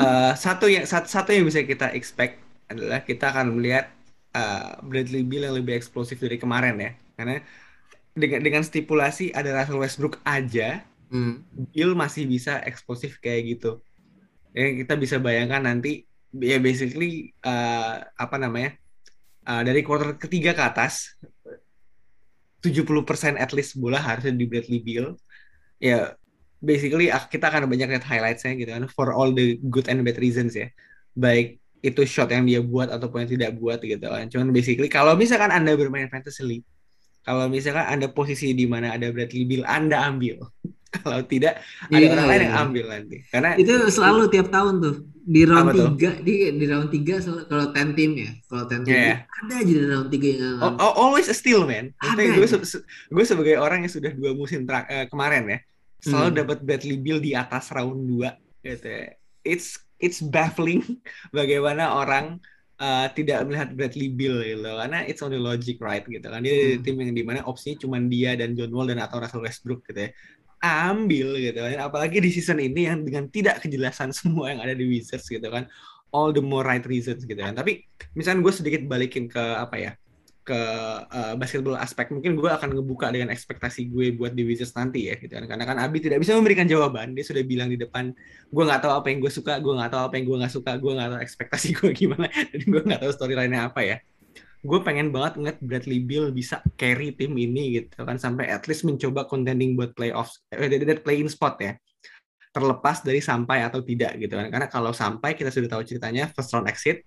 uh, 0.01 0.33
satu 0.35 0.67
yang 0.67 0.83
satu, 0.83 1.07
satu 1.07 1.31
yang 1.31 1.47
bisa 1.47 1.63
kita 1.63 1.95
expect 1.95 2.43
adalah 2.67 3.05
kita 3.07 3.31
akan 3.31 3.61
melihat 3.61 3.93
uh, 4.35 4.83
Bradley 4.83 5.23
Beal 5.23 5.47
yang 5.47 5.57
lebih 5.61 5.79
eksplosif 5.79 6.19
dari 6.19 6.41
kemarin 6.41 6.75
ya. 6.81 6.91
Karena 7.15 7.39
dengan 8.15 8.41
dengan 8.43 8.63
stipulasi 8.67 9.31
ada 9.31 9.55
Russell 9.55 9.79
Westbrook 9.79 10.19
aja, 10.27 10.83
hmm. 11.15 11.71
Bill 11.71 11.95
masih 11.95 12.27
bisa 12.27 12.59
eksplosif 12.67 13.23
kayak 13.23 13.59
gitu. 13.59 13.79
Ya 14.55 14.71
kita 14.75 14.95
bisa 14.99 15.19
bayangkan 15.19 15.67
nanti 15.67 16.07
ya 16.35 16.59
basically 16.59 17.31
uh, 17.47 18.03
apa 18.19 18.37
namanya? 18.43 18.75
Uh, 19.45 19.61
dari 19.61 19.85
quarter 19.85 20.17
ketiga 20.17 20.57
ke 20.57 20.63
atas 20.65 21.21
70% 22.65 23.37
at 23.37 23.53
least 23.53 23.77
bola 23.77 24.01
harusnya 24.01 24.33
di 24.33 24.49
Bradley 24.49 24.81
Beal. 24.81 25.13
Ya, 25.77 26.17
basically 26.65 27.13
ah, 27.13 27.29
kita 27.29 27.53
akan 27.53 27.69
banyak 27.69 27.93
lihat 27.93 28.07
highlightsnya 28.09 28.57
gitu 28.57 28.73
kan 28.73 28.89
for 28.89 29.13
all 29.13 29.37
the 29.37 29.61
good 29.69 29.85
and 29.93 30.01
bad 30.01 30.17
reasons 30.17 30.57
ya. 30.57 30.73
Baik 31.13 31.61
itu 31.85 32.01
shot 32.09 32.33
yang 32.33 32.49
dia 32.49 32.65
buat 32.65 32.89
ataupun 32.89 33.29
yang 33.29 33.31
tidak 33.37 33.51
buat 33.61 33.79
gitu 33.85 34.09
kan. 34.09 34.25
Cuman 34.33 34.49
basically 34.57 34.89
kalau 34.89 35.13
misalkan 35.13 35.53
Anda 35.53 35.77
bermain 35.77 36.09
fantasy 36.09 36.41
league, 36.41 36.67
kalau 37.29 37.53
misalkan 37.53 37.85
Anda 37.85 38.09
posisi 38.09 38.57
di 38.57 38.65
mana 38.65 38.97
ada 38.97 39.13
Bradley 39.13 39.45
Beal, 39.45 39.69
Anda 39.69 40.01
ambil. 40.09 40.41
Kalau 41.05 41.21
tidak 41.29 41.61
ada 41.93 42.01
yeah, 42.01 42.13
orang 42.13 42.27
lain 42.27 42.41
yang 42.41 42.55
iya. 42.57 42.65
ambil 42.65 42.85
nanti. 42.89 43.17
Karena 43.29 43.51
itu 43.61 43.73
selalu 43.93 44.23
tiap 44.33 44.49
tahun 44.49 44.75
tuh 44.81 44.97
di 45.25 45.41
round 45.49 45.73
tiga 45.73 46.11
di 46.21 46.53
di 46.53 46.65
round 46.69 46.93
tiga 46.93 47.17
kalau 47.49 47.73
ten 47.73 47.97
tim 47.97 48.13
ya 48.13 48.31
kalau 48.45 48.69
ten 48.69 48.85
tim 48.85 48.93
yeah. 48.93 49.25
ada 49.25 49.55
aja 49.57 49.73
di 49.73 49.85
round 49.89 50.13
tiga 50.13 50.29
yang 50.37 50.61
oh, 50.61 50.77
oh, 50.77 50.93
always 51.01 51.33
a 51.33 51.37
steal 51.37 51.65
man 51.65 51.97
gue 52.13 52.45
se 52.45 52.61
gue 53.09 53.25
sebagai 53.25 53.57
orang 53.57 53.89
yang 53.89 53.93
sudah 53.93 54.13
dua 54.13 54.37
musim 54.37 54.69
uh, 54.69 55.09
kemarin 55.09 55.49
ya 55.49 55.59
selalu 56.05 56.29
hmm. 56.29 56.39
dapat 56.45 56.59
Bradley 56.61 56.99
Bill 57.01 57.19
di 57.25 57.33
atas 57.33 57.73
round 57.73 58.05
dua 58.05 58.37
gitu 58.61 58.85
ya. 58.85 59.17
it's 59.49 59.81
it's 59.97 60.21
baffling 60.21 60.85
bagaimana 61.33 61.97
orang 61.97 62.37
uh, 62.77 63.09
tidak 63.17 63.49
melihat 63.49 63.73
Bradley 63.73 64.13
Bill 64.13 64.45
gitu 64.45 64.69
karena 64.69 65.09
it's 65.09 65.25
only 65.25 65.41
logic 65.41 65.81
right 65.81 66.05
gitu 66.05 66.29
kan 66.29 66.45
dia 66.45 66.77
hmm. 66.77 66.85
tim 66.85 67.01
yang 67.01 67.17
di 67.17 67.25
mana 67.25 67.41
opsinya 67.49 67.81
cuma 67.81 67.97
dia 67.97 68.37
dan 68.37 68.53
John 68.53 68.77
Wall 68.77 68.93
dan 68.93 69.01
atau 69.01 69.25
Russell 69.25 69.41
Westbrook 69.41 69.89
gitu 69.89 70.05
ya 70.05 70.11
ambil 70.65 71.37
gitu 71.37 71.61
kan. 71.61 71.79
Apalagi 71.85 72.25
di 72.25 72.31
season 72.33 72.59
ini 72.59 72.89
yang 72.89 73.05
dengan 73.05 73.29
tidak 73.29 73.61
kejelasan 73.61 74.11
semua 74.19 74.51
yang 74.57 74.65
ada 74.65 74.73
di 74.73 74.89
Wizards 74.89 75.29
gitu 75.29 75.45
kan. 75.53 75.69
All 76.15 76.31
the 76.31 76.41
more 76.41 76.65
right 76.65 76.85
reasons 76.89 77.29
gitu 77.29 77.39
kan. 77.39 77.53
Tapi 77.53 77.85
misalnya 78.17 78.41
gue 78.47 78.55
sedikit 78.55 78.81
balikin 78.89 79.29
ke 79.29 79.43
apa 79.43 79.77
ya 79.77 79.93
ke 80.45 80.61
uh, 81.09 81.35
basketball 81.41 81.81
aspek 81.81 82.13
mungkin 82.13 82.37
gue 82.37 82.51
akan 82.53 82.77
ngebuka 82.77 83.09
dengan 83.09 83.33
ekspektasi 83.33 83.89
gue 83.89 84.13
buat 84.13 84.37
di 84.37 84.45
Wizards 84.45 84.77
nanti 84.77 85.09
ya 85.09 85.17
gitu 85.17 85.33
kan 85.33 85.49
karena 85.49 85.65
kan 85.65 85.77
Abi 85.81 86.05
tidak 86.05 86.21
bisa 86.21 86.37
memberikan 86.37 86.69
jawaban 86.69 87.17
dia 87.17 87.25
sudah 87.25 87.41
bilang 87.41 87.73
di 87.73 87.81
depan 87.81 88.13
gue 88.53 88.63
nggak 88.69 88.85
tahu 88.85 88.93
apa 88.93 89.09
yang 89.09 89.25
gue 89.25 89.33
suka 89.33 89.57
gue 89.57 89.73
nggak 89.73 89.91
tahu 89.97 90.03
apa 90.05 90.15
yang 90.21 90.25
gue 90.29 90.37
nggak 90.45 90.53
suka 90.53 90.77
gue 90.77 90.93
nggak 90.93 91.09
tahu 91.17 91.21
ekspektasi 91.25 91.69
gue 91.81 91.91
gimana 91.97 92.29
dan 92.29 92.61
gue 92.61 92.83
nggak 92.85 93.01
tahu 93.01 93.13
storyline-nya 93.17 93.73
apa 93.73 93.81
ya 93.89 93.97
gue 94.65 94.81
pengen 94.81 95.13
banget 95.13 95.37
ngeliat 95.37 95.59
Bradley 95.61 96.01
Beal 96.01 96.33
bisa 96.33 96.65
carry 96.81 97.13
tim 97.13 97.37
ini 97.37 97.85
gitu 97.85 98.01
kan 98.01 98.17
sampai 98.17 98.49
at 98.49 98.65
least 98.65 98.89
mencoba 98.89 99.29
contending 99.29 99.77
buat 99.77 99.93
playoffs 99.93 100.41
eh, 100.49 100.73
play 101.05 101.21
in 101.21 101.29
spot 101.29 101.61
ya. 101.61 101.77
Terlepas 102.55 103.05
dari 103.05 103.21
sampai 103.21 103.67
atau 103.67 103.85
tidak 103.85 104.17
gitu 104.17 104.41
kan 104.41 104.49
karena 104.49 104.67
kalau 104.71 104.97
sampai 104.97 105.37
kita 105.37 105.53
sudah 105.53 105.79
tahu 105.79 105.83
ceritanya 105.85 106.31
first 106.33 106.55
round 106.55 106.71
exit 106.71 107.05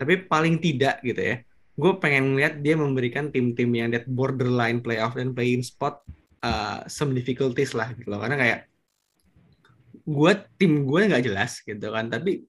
tapi 0.00 0.24
paling 0.24 0.56
tidak 0.62 1.02
gitu 1.04 1.20
ya 1.20 1.36
gue 1.80 1.92
pengen 1.96 2.36
lihat 2.36 2.60
dia 2.60 2.76
memberikan 2.76 3.32
tim-tim 3.32 3.70
yang 3.72 3.88
that 3.88 4.04
borderline 4.04 4.84
playoff 4.84 5.16
dan 5.16 5.32
playing 5.32 5.64
spot 5.64 6.04
uh, 6.44 6.84
some 6.90 7.16
difficulties 7.16 7.72
lah 7.72 7.88
gitu 7.96 8.12
loh. 8.12 8.20
Karena 8.20 8.36
kayak 8.36 8.60
gue 10.04 10.32
tim 10.60 10.84
gue 10.84 11.00
nggak 11.08 11.24
jelas 11.24 11.60
gitu 11.64 11.86
kan 11.92 12.10
tapi 12.12 12.44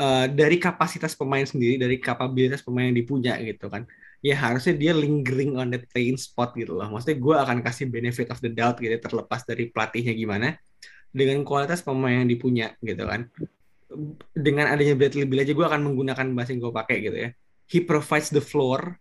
uh, 0.00 0.26
dari 0.26 0.56
kapasitas 0.56 1.12
pemain 1.12 1.44
sendiri 1.44 1.76
dari 1.76 2.00
kapabilitas 2.00 2.64
pemain 2.64 2.88
yang 2.88 2.96
dipunya 2.96 3.36
gitu 3.44 3.68
kan. 3.68 3.84
Ya 4.20 4.36
harusnya 4.36 4.76
dia 4.76 4.92
lingering 4.92 5.56
on 5.56 5.72
that 5.72 5.84
playing 5.92 6.16
spot 6.16 6.56
gitu 6.56 6.76
loh. 6.76 6.88
Maksudnya 6.88 7.20
gue 7.20 7.34
akan 7.36 7.58
kasih 7.60 7.88
benefit 7.88 8.32
of 8.32 8.40
the 8.40 8.48
doubt 8.48 8.80
gitu 8.80 8.96
terlepas 8.96 9.44
dari 9.44 9.68
pelatihnya 9.68 10.16
gimana 10.16 10.56
dengan 11.12 11.44
kualitas 11.44 11.84
pemain 11.84 12.24
yang 12.24 12.28
dipunya 12.28 12.72
gitu 12.80 13.04
kan. 13.04 13.28
Dengan 14.32 14.70
adanya 14.72 14.96
Bradley 14.96 15.26
Beal 15.28 15.44
aja 15.44 15.52
gue 15.52 15.66
akan 15.66 15.80
menggunakan 15.92 16.26
bahasa 16.32 16.56
yang 16.56 16.60
gue 16.64 16.72
pakai 16.72 16.96
gitu 17.04 17.16
ya. 17.16 17.30
He 17.70 17.78
provides 17.84 18.32
the 18.32 18.42
floor 18.42 18.98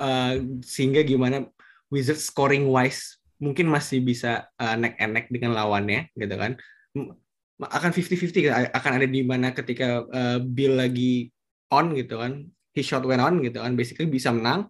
uh, 0.00 0.34
sehingga 0.64 1.04
gimana 1.04 1.46
Wizards 1.92 2.26
scoring 2.26 2.66
wise 2.66 3.20
mungkin 3.38 3.68
masih 3.68 4.00
bisa 4.00 4.48
uh, 4.56 4.74
neck 4.78 4.96
and 4.98 5.14
dengan 5.28 5.52
lawannya 5.52 6.08
gitu 6.16 6.34
kan 6.38 6.56
akan 7.60 7.90
50-50 7.94 8.50
akan 8.74 8.92
ada 8.98 9.06
di 9.06 9.22
mana 9.22 9.54
ketika 9.54 10.02
uh, 10.10 10.38
Bill 10.42 10.74
lagi 10.74 11.30
on 11.70 11.94
gitu 11.94 12.18
kan 12.18 12.42
he 12.74 12.82
shot 12.82 13.06
went 13.06 13.22
on 13.22 13.38
gitu 13.42 13.62
kan 13.62 13.78
basically 13.78 14.10
bisa 14.10 14.34
menang 14.34 14.66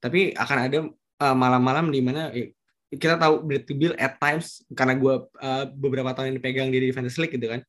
tapi 0.00 0.36
akan 0.36 0.58
ada 0.60 0.78
uh, 1.24 1.36
malam-malam 1.36 1.88
di 1.88 2.00
mana 2.04 2.28
eh, 2.36 2.52
kita 2.92 3.16
tahu 3.16 3.42
Bradley 3.42 3.74
Bill 3.74 3.94
at 3.96 4.20
times 4.20 4.60
karena 4.76 4.94
gue 4.94 5.14
uh, 5.40 5.64
beberapa 5.72 6.12
tahun 6.12 6.36
ini 6.36 6.40
pegang 6.44 6.68
dia 6.68 6.84
di 6.84 6.92
Fantasy 6.92 7.24
League 7.24 7.34
gitu 7.34 7.48
kan 7.48 7.64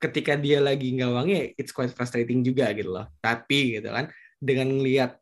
ketika 0.00 0.32
dia 0.34 0.58
lagi 0.64 0.96
nggak 0.96 1.12
wangi 1.12 1.52
it's 1.60 1.76
quite 1.76 1.92
frustrating 1.92 2.40
juga 2.40 2.72
gitu 2.72 2.90
loh. 2.90 3.06
Tapi 3.20 3.78
gitu 3.78 3.92
kan 3.92 4.08
dengan 4.40 4.80
lihat 4.80 5.20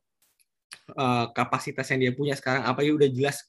uh, 0.95 1.35
kapasitas 1.35 1.91
yang 1.91 2.01
dia 2.09 2.13
punya 2.15 2.39
sekarang 2.39 2.63
apa 2.63 2.87
ya 2.87 2.95
udah 2.95 3.11
jelas 3.11 3.43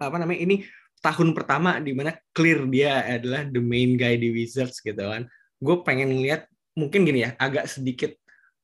apa 0.00 0.16
namanya 0.16 0.40
ini 0.48 0.64
tahun 1.00 1.36
pertama 1.36 1.78
di 1.78 1.92
mana 1.92 2.16
clear 2.32 2.64
dia 2.68 3.04
adalah 3.04 3.46
the 3.46 3.62
main 3.62 3.94
guy 3.94 4.16
di 4.16 4.32
Wizards 4.32 4.80
gitu 4.80 5.00
kan. 5.00 5.28
Gue 5.60 5.80
pengen 5.86 6.12
lihat 6.20 6.48
mungkin 6.76 7.08
gini 7.08 7.24
ya 7.24 7.32
agak 7.40 7.70
sedikit 7.70 8.12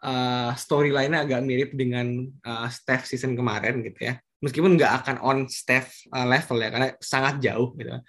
uh, 0.04 0.52
storyline-nya 0.52 1.24
agak 1.24 1.40
mirip 1.44 1.70
dengan 1.72 2.28
uh, 2.44 2.68
Steph 2.68 3.08
season 3.08 3.38
kemarin 3.38 3.80
gitu 3.84 4.12
ya. 4.12 4.14
Meskipun 4.42 4.74
nggak 4.74 4.92
akan 5.04 5.16
on 5.22 5.38
Steph 5.46 6.06
uh, 6.10 6.26
level 6.26 6.58
ya 6.60 6.68
karena 6.68 6.88
sangat 6.98 7.40
jauh 7.40 7.72
gitu. 7.78 7.94
Kan. 7.94 8.02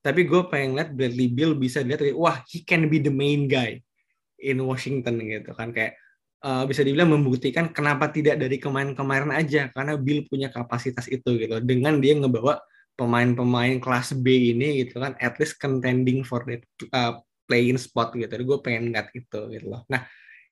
Tapi 0.00 0.20
gue 0.24 0.40
pengen 0.48 0.80
lihat 0.80 0.90
Bradley 0.96 1.28
Bill 1.28 1.52
bisa 1.58 1.84
dilihat 1.84 2.16
wah 2.16 2.40
he 2.48 2.64
can 2.64 2.88
be 2.88 3.02
the 3.02 3.12
main 3.12 3.44
guy 3.50 3.80
in 4.40 4.56
Washington 4.64 5.20
gitu 5.20 5.52
kan 5.52 5.70
kayak 5.70 6.00
uh, 6.44 6.64
bisa 6.64 6.80
dibilang 6.80 7.12
membuktikan 7.12 7.68
kenapa 7.70 8.08
tidak 8.08 8.40
dari 8.40 8.56
kemarin-kemarin 8.56 9.30
aja 9.36 9.68
karena 9.70 9.94
Bill 10.00 10.24
punya 10.26 10.48
kapasitas 10.48 11.06
itu 11.12 11.36
gitu 11.36 11.60
dengan 11.60 12.00
dia 12.00 12.16
ngebawa 12.16 12.58
pemain-pemain 13.00 13.80
kelas 13.80 14.12
B 14.20 14.52
ini 14.52 14.84
gitu 14.84 15.00
kan 15.00 15.16
at 15.16 15.40
least 15.40 15.56
contending 15.56 16.20
for 16.20 16.44
the 16.44 16.60
uh, 16.92 17.16
playing 17.48 17.80
spot 17.80 18.12
gitu. 18.12 18.28
Gue 18.44 18.60
pengen 18.60 18.92
ngeliat 18.92 19.08
itu 19.16 19.40
gitu 19.56 19.66
loh. 19.72 19.88
Nah, 19.88 20.04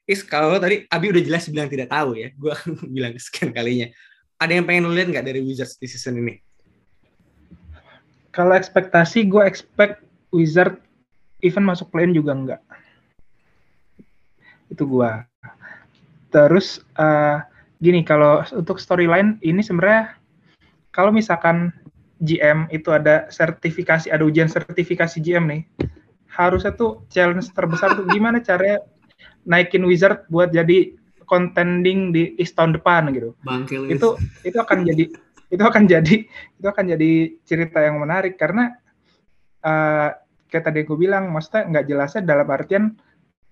Is 0.08 0.24
kalau 0.24 0.56
tadi 0.56 0.88
Abi 0.88 1.12
udah 1.12 1.20
jelas 1.20 1.44
bilang 1.52 1.68
tidak 1.68 1.92
tahu 1.92 2.16
ya, 2.16 2.32
gue 2.32 2.54
bilang 2.96 3.12
sekian 3.20 3.52
kalinya. 3.52 3.92
Ada 4.40 4.56
yang 4.56 4.64
pengen 4.64 4.88
lu 4.88 4.96
lihat 4.96 5.12
nggak 5.12 5.26
dari 5.28 5.44
Wizards 5.44 5.76
di 5.76 5.84
season 5.84 6.24
ini? 6.24 6.40
Kalau 8.32 8.56
ekspektasi, 8.56 9.28
gue 9.28 9.44
expect 9.44 10.00
Wizard 10.32 10.80
even 11.44 11.60
masuk 11.60 11.92
play 11.92 12.08
juga 12.08 12.32
enggak. 12.32 12.62
Itu 14.72 14.88
gue. 14.88 15.10
Terus 16.32 16.80
uh, 16.96 17.44
gini 17.76 18.00
kalau 18.00 18.40
untuk 18.56 18.80
storyline 18.80 19.36
ini 19.44 19.60
sebenarnya 19.60 20.16
kalau 20.88 21.12
misalkan 21.12 21.68
GM 22.18 22.66
itu 22.74 22.90
ada 22.90 23.30
sertifikasi, 23.30 24.10
ada 24.10 24.22
ujian 24.26 24.50
sertifikasi 24.50 25.22
GM 25.22 25.44
nih, 25.46 25.62
harusnya 26.34 26.74
tuh 26.74 27.06
challenge 27.10 27.50
terbesar 27.54 27.94
tuh 27.94 28.06
gimana 28.10 28.42
caranya 28.42 28.82
naikin 29.46 29.86
Wizard 29.86 30.26
buat 30.28 30.50
jadi 30.50 30.94
contending 31.28 32.10
di 32.10 32.34
East 32.40 32.56
tahun 32.56 32.80
depan 32.80 33.12
gitu. 33.14 33.36
Bangkil 33.44 33.86
itu 33.92 34.16
itu 34.42 34.56
akan 34.58 34.82
jadi 34.82 35.04
itu 35.48 35.62
akan 35.64 35.84
jadi 35.88 36.16
itu 36.28 36.66
akan 36.66 36.84
jadi 36.96 37.12
cerita 37.44 37.80
yang 37.80 38.00
menarik 38.00 38.36
karena 38.36 38.76
uh, 39.64 40.12
kayak 40.48 40.64
tadi 40.64 40.80
gue 40.88 40.96
bilang, 40.96 41.28
maksudnya 41.28 41.68
nggak 41.68 41.84
jelasnya 41.86 42.22
dalam 42.24 42.48
artian 42.48 42.84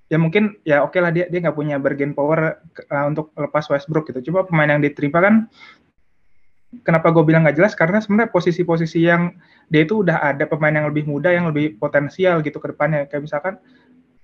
ya 0.07 0.23
mungkin 0.23 0.55
ya 0.63 0.87
oke 0.87 0.95
okay 0.95 1.01
lah 1.03 1.11
dia 1.11 1.27
dia 1.27 1.43
nggak 1.43 1.57
punya 1.59 1.83
bargain 1.83 2.15
power 2.15 2.63
uh, 2.89 3.05
untuk 3.11 3.35
lepas 3.37 3.69
Westbrook 3.69 4.09
gitu. 4.11 4.33
Coba 4.33 4.49
pemain 4.49 4.71
yang 4.71 4.83
diterima 4.83 5.21
kan 5.21 5.35
kenapa 6.83 7.15
gue 7.15 7.23
bilang 7.23 7.47
nggak 7.47 7.57
jelas? 7.57 7.73
Karena 7.79 8.03
sebenarnya 8.03 8.31
posisi-posisi 8.35 9.07
yang 9.07 9.35
dia 9.71 9.87
itu 9.87 10.03
udah 10.03 10.23
ada 10.35 10.45
pemain 10.47 10.75
yang 10.75 10.87
lebih 10.91 11.07
muda 11.07 11.31
yang 11.31 11.49
lebih 11.51 11.79
potensial 11.79 12.43
gitu 12.43 12.59
ke 12.59 12.75
depannya. 12.75 13.07
Kayak 13.07 13.23
misalkan 13.31 13.55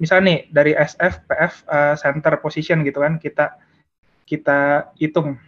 misal 0.03 0.19
nih 0.25 0.51
dari 0.51 0.75
SF 0.75 1.31
PF 1.31 1.55
uh, 1.71 1.95
center 1.95 2.35
position 2.43 2.83
gitu 2.83 2.99
kan 3.03 3.23
kita 3.23 3.55
kita 4.27 4.91
hitung. 4.99 5.39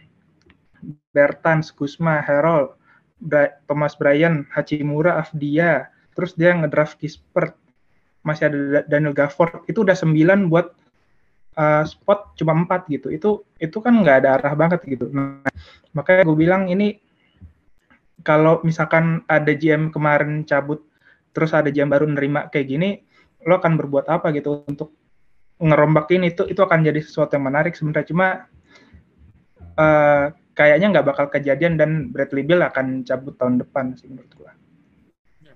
Bertans, 1.15 1.73
Kusma, 1.73 2.21
Harold, 2.21 2.77
Bra 3.17 3.49
Thomas 3.65 3.97
Bryan, 3.97 4.45
Hachimura, 4.53 5.17
Afdia, 5.17 5.89
terus 6.13 6.37
dia 6.37 6.53
ngedraft 6.53 7.01
Kispert, 7.01 7.57
masih 8.21 8.51
ada 8.51 8.85
Daniel 8.85 9.15
Gafford. 9.15 9.65
Itu 9.65 9.81
udah 9.81 9.97
sembilan 9.97 10.45
buat 10.45 10.75
uh, 11.55 11.83
spot 11.87 12.35
cuma 12.39 12.53
empat 12.55 12.87
gitu 12.91 13.11
itu 13.11 13.43
itu 13.57 13.77
kan 13.79 13.95
nggak 13.95 14.17
ada 14.23 14.29
arah 14.39 14.53
banget 14.53 14.83
gitu 14.85 15.11
nah, 15.11 15.41
makanya 15.95 16.27
gue 16.27 16.37
bilang 16.37 16.67
ini 16.67 16.99
kalau 18.21 18.61
misalkan 18.63 19.23
ada 19.27 19.51
GM 19.55 19.89
kemarin 19.89 20.43
cabut 20.43 20.83
terus 21.35 21.51
ada 21.51 21.67
GM 21.71 21.91
baru 21.91 22.07
nerima 22.07 22.47
kayak 22.47 22.67
gini 22.67 22.89
lo 23.45 23.59
akan 23.59 23.77
berbuat 23.77 24.07
apa 24.09 24.31
gitu 24.33 24.65
untuk 24.65 24.95
ngerombak 25.61 26.11
ini 26.11 26.35
itu 26.35 26.43
itu 26.47 26.59
akan 26.59 26.83
jadi 26.83 26.99
sesuatu 26.99 27.39
yang 27.39 27.47
menarik 27.47 27.77
sebenarnya 27.77 28.07
cuma 28.11 28.27
uh, 29.79 30.35
kayaknya 30.55 30.87
nggak 30.95 31.07
bakal 31.07 31.25
kejadian 31.27 31.75
dan 31.75 32.09
Bradley 32.09 32.43
Bill 32.43 32.63
akan 32.63 33.03
cabut 33.03 33.35
tahun 33.35 33.59
depan 33.61 33.95
sih 33.99 34.07
menurut 34.07 34.31
gue. 34.35 34.51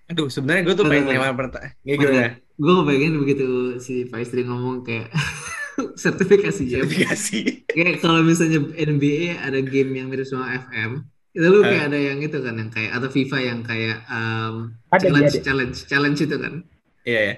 Aduh, 0.10 0.28
sebenarnya 0.28 0.64
gue 0.68 0.76
tuh 0.76 0.86
pengen 0.90 1.08
lewat 1.16 1.34
pertanyaan. 1.38 1.74
Gimana? 1.86 2.28
Gue 2.60 2.76
pengen 2.84 3.14
begitu 3.24 3.80
si 3.80 4.04
Faisri 4.10 4.44
ngomong 4.44 4.84
kayak 4.84 5.08
sertifikasi 5.96 6.64
ya. 6.66 6.80
Sertifikasi. 6.84 7.38
kayak 7.76 7.96
kalau 8.04 8.22
misalnya 8.22 8.60
NBA 8.76 9.40
ada 9.40 9.60
game 9.64 9.92
yang 10.00 10.08
mirip 10.12 10.28
sama 10.28 10.56
FM, 10.70 11.06
itu 11.36 11.46
lu 11.46 11.62
kayak 11.62 11.84
uh. 11.86 11.90
ada 11.94 12.00
yang 12.00 12.20
itu 12.20 12.38
kan 12.42 12.56
yang 12.58 12.72
kayak 12.74 12.92
atau 12.98 13.10
FIFA 13.10 13.38
yang 13.40 13.60
kayak 13.62 13.98
um, 14.10 14.74
ada, 14.90 15.02
challenge 15.02 15.34
ada. 15.36 15.44
challenge 15.46 15.78
challenge 15.88 16.20
itu 16.20 16.36
kan. 16.36 16.54
Iya 17.06 17.14
yeah, 17.14 17.24
yeah. 17.24 17.38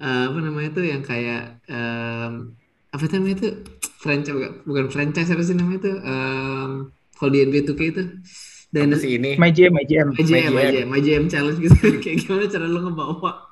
Uh, 0.00 0.32
apa 0.32 0.38
namanya 0.40 0.68
itu 0.72 0.82
yang 0.88 1.02
kayak 1.04 1.60
um, 1.68 2.56
apa 2.88 3.04
namanya 3.12 3.34
itu 3.36 3.48
franchise 4.00 4.32
bukan 4.64 4.86
franchise 4.88 5.28
apa 5.28 5.42
sih 5.44 5.52
namanya 5.52 5.78
itu 5.84 5.92
um, 6.00 6.70
kalau 7.20 7.30
di 7.36 7.44
NBA 7.44 7.68
2K 7.68 7.80
itu 7.92 8.02
dan 8.72 8.94
si 8.96 9.18
ini 9.18 9.36
My 9.36 9.52
GM 9.52 9.76
My 9.76 9.84
GM 9.84 10.16
My 10.16 10.24
GM 10.24 10.50
My 10.54 10.64
GM, 10.72 10.86
My 10.88 11.00
GM 11.02 11.24
challenge 11.28 11.60
gitu 11.60 11.76
kayak 12.02 12.24
gimana 12.24 12.48
cara 12.48 12.64
lu 12.64 12.80
ngebawa 12.86 13.49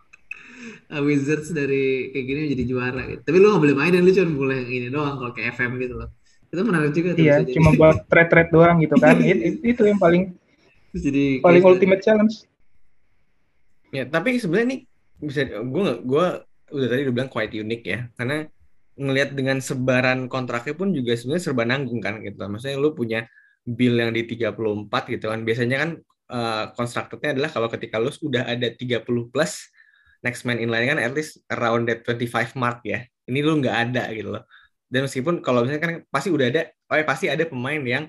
uh, 0.93 1.03
Wizards 1.05 1.51
dari 1.53 2.13
kayak 2.13 2.25
gini 2.25 2.39
menjadi 2.49 2.65
juara 2.69 3.03
gitu 3.09 3.21
tapi 3.25 3.37
lu 3.41 3.47
gak 3.55 3.63
boleh 3.63 3.77
main 3.77 3.93
dan 3.95 4.03
lu 4.05 4.13
cuma 4.13 4.33
boleh 4.35 4.57
yang 4.65 4.73
ini 4.73 4.89
doang 4.89 5.15
kalau 5.21 5.33
kayak 5.33 5.57
FM 5.57 5.73
gitu 5.83 5.95
loh 5.99 6.09
itu 6.49 6.63
menarik 6.65 6.93
juga 6.97 7.11
tuh 7.13 7.23
iya 7.25 7.37
cuma 7.45 7.71
jadi. 7.73 7.79
buat 7.81 7.97
trade-trade 8.11 8.51
doang 8.53 8.77
gitu 8.81 8.95
kan 8.97 9.17
itu, 9.21 9.61
itu 9.63 9.83
yang 9.85 10.01
paling 10.01 10.23
jadi 10.97 11.27
paling 11.45 11.63
gitu. 11.63 11.71
ultimate 11.71 12.03
challenge 12.03 12.35
ya 13.93 14.05
tapi 14.09 14.41
sebenarnya 14.41 14.69
nih 14.77 14.81
bisa 15.19 15.41
gue 15.49 15.85
gue 16.05 16.27
udah 16.69 16.89
tadi 16.89 17.01
udah 17.09 17.15
bilang 17.15 17.31
quite 17.33 17.53
unik 17.53 17.83
ya 17.85 17.99
karena 18.17 18.49
ngelihat 18.99 19.31
dengan 19.33 19.63
sebaran 19.63 20.27
kontraknya 20.27 20.75
pun 20.75 20.91
juga 20.91 21.15
sebenarnya 21.15 21.45
serba 21.45 21.65
nanggung 21.65 22.03
kan 22.03 22.19
gitu 22.21 22.37
maksudnya 22.45 22.77
lu 22.77 22.93
punya 22.93 23.29
bill 23.69 24.01
yang 24.01 24.13
di 24.17 24.25
34 24.25 25.13
gitu 25.13 25.27
kan. 25.29 25.41
Biasanya 25.45 25.77
kan 25.77 25.91
uh, 26.33 26.65
constructednya 26.73 27.37
adalah 27.37 27.51
kalau 27.53 27.69
ketika 27.69 28.01
lu 28.01 28.09
sudah 28.09 28.49
ada 28.49 28.73
30 28.73 29.05
plus 29.29 29.69
next 30.25 30.43
man 30.43 30.59
in 30.59 30.71
line 30.71 30.91
kan 30.91 30.99
at 30.99 31.15
least 31.15 31.39
around 31.53 31.87
that 31.87 32.03
25 32.07 32.59
mark 32.59 32.83
ya. 32.83 33.07
Ini 33.29 33.39
lu 33.45 33.61
nggak 33.61 33.77
ada 33.91 34.11
gitu 34.15 34.35
loh. 34.35 34.45
Dan 34.89 35.05
meskipun 35.05 35.45
kalau 35.45 35.63
misalnya 35.63 35.83
kan 35.85 35.93
pasti 36.09 36.33
udah 36.33 36.47
ada, 36.49 36.63
oh 36.89 36.97
ya 36.97 37.05
pasti 37.05 37.27
ada 37.29 37.45
pemain 37.45 37.81
yang 37.85 38.05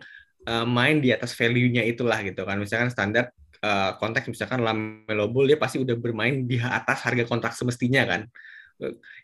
uh, 0.48 0.63
main 0.63 1.04
di 1.04 1.12
atas 1.12 1.36
value-nya 1.36 1.84
itulah 1.84 2.18
gitu 2.24 2.48
kan. 2.48 2.56
Misalkan 2.56 2.88
standar 2.89 3.36
uh, 3.63 4.00
konteks 4.00 4.32
misalkan 4.32 4.63
Lamelo 4.63 5.28
Ball 5.28 5.51
dia 5.51 5.60
pasti 5.60 5.78
udah 5.84 5.96
bermain 6.00 6.48
di 6.48 6.56
atas 6.60 7.04
harga 7.04 7.28
kontrak 7.28 7.54
semestinya 7.54 8.08
kan. 8.08 8.22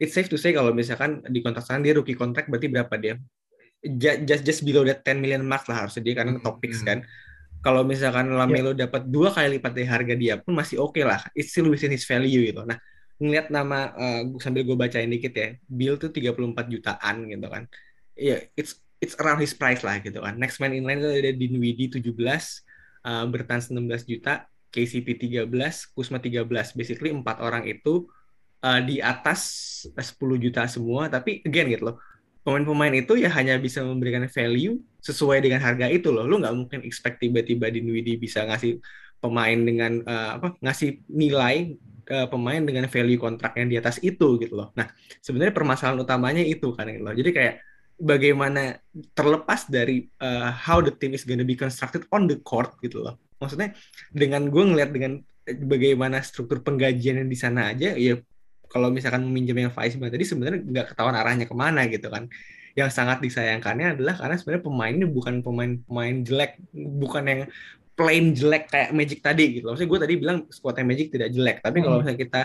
It's 0.04 0.12
safe 0.12 0.28
to 0.28 0.36
say 0.36 0.52
kalau 0.52 0.76
misalkan 0.76 1.24
di 1.32 1.40
kontrak 1.40 1.64
sana 1.64 1.80
dia 1.80 1.96
rookie 1.96 2.20
kontrak 2.20 2.52
berarti 2.52 2.68
berapa 2.68 2.96
dia? 3.00 3.16
Just 4.28 4.44
just 4.44 4.62
below 4.68 4.84
that 4.84 5.06
10 5.08 5.24
million 5.24 5.44
mark 5.46 5.64
lah 5.72 5.88
harusnya 5.88 6.04
dia 6.04 6.16
karena 6.18 6.36
top 6.44 6.60
picks 6.60 6.84
hmm. 6.84 7.06
Kalau 7.66 7.82
misalkan 7.82 8.30
Lamelo 8.30 8.78
yeah. 8.78 8.86
dapat 8.86 9.10
dua 9.10 9.34
kali 9.34 9.58
lipat 9.58 9.74
dari 9.74 9.90
harga 9.90 10.14
dia 10.14 10.38
pun 10.38 10.54
masih 10.54 10.78
oke 10.78 10.94
okay 10.94 11.02
lah. 11.02 11.26
It's 11.34 11.50
still 11.50 11.74
within 11.74 11.90
his 11.90 12.06
value 12.06 12.46
gitu. 12.46 12.62
Nah, 12.62 12.78
ngeliat 13.18 13.50
nama 13.50 13.90
uh, 13.98 14.22
sambil 14.38 14.62
gue 14.62 14.78
bacain 14.78 15.10
dikit 15.10 15.34
ya, 15.34 15.58
Bill 15.66 15.98
tuh 15.98 16.14
34 16.14 16.70
jutaan 16.70 17.26
gitu 17.26 17.48
kan. 17.50 17.66
Iya, 18.14 18.38
yeah, 18.38 18.40
it's 18.54 18.86
it's 19.02 19.18
around 19.18 19.42
his 19.42 19.58
price 19.58 19.82
lah 19.82 19.98
gitu 19.98 20.22
kan. 20.22 20.38
Next 20.38 20.62
man 20.62 20.78
in 20.78 20.86
line 20.86 21.02
itu 21.02 21.10
ada 21.10 21.34
Dinwiddie 21.34 21.90
17, 21.90 22.06
uh, 22.06 23.26
Bertans 23.34 23.74
16 23.74 23.82
juta, 24.06 24.46
KCP 24.70 25.18
13, 25.18 25.50
Kusma 25.98 26.22
13. 26.22 26.46
Basically 26.78 27.10
empat 27.10 27.42
orang 27.42 27.66
itu 27.66 28.06
uh, 28.62 28.82
di 28.86 29.02
atas 29.02 29.42
10 29.90 30.22
juta 30.38 30.70
semua, 30.70 31.10
tapi 31.10 31.42
again 31.42 31.74
gitu 31.74 31.90
loh 31.90 31.98
pemain-pemain 32.46 32.94
itu 32.94 33.18
ya 33.18 33.34
hanya 33.34 33.58
bisa 33.58 33.82
memberikan 33.82 34.30
value 34.30 34.78
sesuai 35.02 35.42
dengan 35.42 35.66
harga 35.66 35.90
itu 35.90 36.14
loh. 36.14 36.30
Lu 36.30 36.38
nggak 36.38 36.54
mungkin 36.54 36.80
expect 36.86 37.18
tiba-tiba 37.18 37.74
Dinwiddie 37.74 38.22
bisa 38.22 38.46
ngasih 38.46 38.78
pemain 39.18 39.58
dengan 39.58 40.06
uh, 40.06 40.38
apa 40.38 40.54
ngasih 40.62 41.02
nilai 41.10 41.74
uh, 42.14 42.30
pemain 42.30 42.62
dengan 42.62 42.86
value 42.86 43.18
kontrak 43.18 43.58
yang 43.58 43.66
di 43.66 43.82
atas 43.82 43.98
itu 44.06 44.38
gitu 44.38 44.54
loh. 44.54 44.70
Nah, 44.78 44.86
sebenarnya 45.26 45.58
permasalahan 45.58 45.98
utamanya 46.06 46.46
itu 46.46 46.70
kan 46.78 46.86
gitu 46.86 47.02
loh. 47.02 47.16
Jadi 47.18 47.30
kayak 47.34 47.56
bagaimana 47.98 48.78
terlepas 49.18 49.66
dari 49.66 50.06
uh, 50.22 50.54
how 50.54 50.86
the 50.86 50.94
team 50.94 51.18
is 51.18 51.26
gonna 51.26 51.48
be 51.48 51.58
constructed 51.58 52.06
on 52.14 52.30
the 52.30 52.38
court 52.46 52.78
gitu 52.86 53.02
loh. 53.02 53.18
Maksudnya 53.42 53.74
dengan 54.14 54.54
gue 54.54 54.64
ngeliat 54.64 54.94
dengan 54.94 55.18
bagaimana 55.46 56.22
struktur 56.22 56.62
penggajian 56.62 57.26
yang 57.26 57.30
di 57.30 57.38
sana 57.38 57.74
aja 57.74 57.94
ya 57.94 58.18
kalau 58.76 58.92
misalkan 58.92 59.24
meminjam 59.24 59.56
yang 59.56 59.72
Faiz 59.72 59.96
bilang 59.96 60.12
tadi 60.12 60.28
sebenarnya 60.28 60.60
nggak 60.60 60.86
ketahuan 60.92 61.16
arahnya 61.16 61.48
ke 61.48 61.56
mana 61.56 61.88
gitu 61.88 62.12
kan 62.12 62.28
yang 62.76 62.92
sangat 62.92 63.24
disayangkannya 63.24 63.96
adalah 63.96 64.20
karena 64.20 64.36
sebenarnya 64.36 64.64
pemain 64.68 64.92
ini 64.92 65.08
bukan 65.08 65.40
pemain-pemain 65.40 66.16
jelek 66.28 66.60
bukan 66.76 67.24
yang 67.24 67.42
plain 67.96 68.36
jelek 68.36 68.68
kayak 68.68 68.92
Magic 68.92 69.24
tadi 69.24 69.64
gitu 69.64 69.72
maksudnya 69.72 69.90
gue 69.96 70.00
tadi 70.04 70.14
bilang 70.20 70.38
squadnya 70.52 70.84
Magic 70.84 71.08
tidak 71.08 71.32
jelek 71.32 71.64
tapi 71.64 71.80
kalau 71.80 72.04
hmm. 72.04 72.04
misalnya 72.04 72.20
kita 72.20 72.42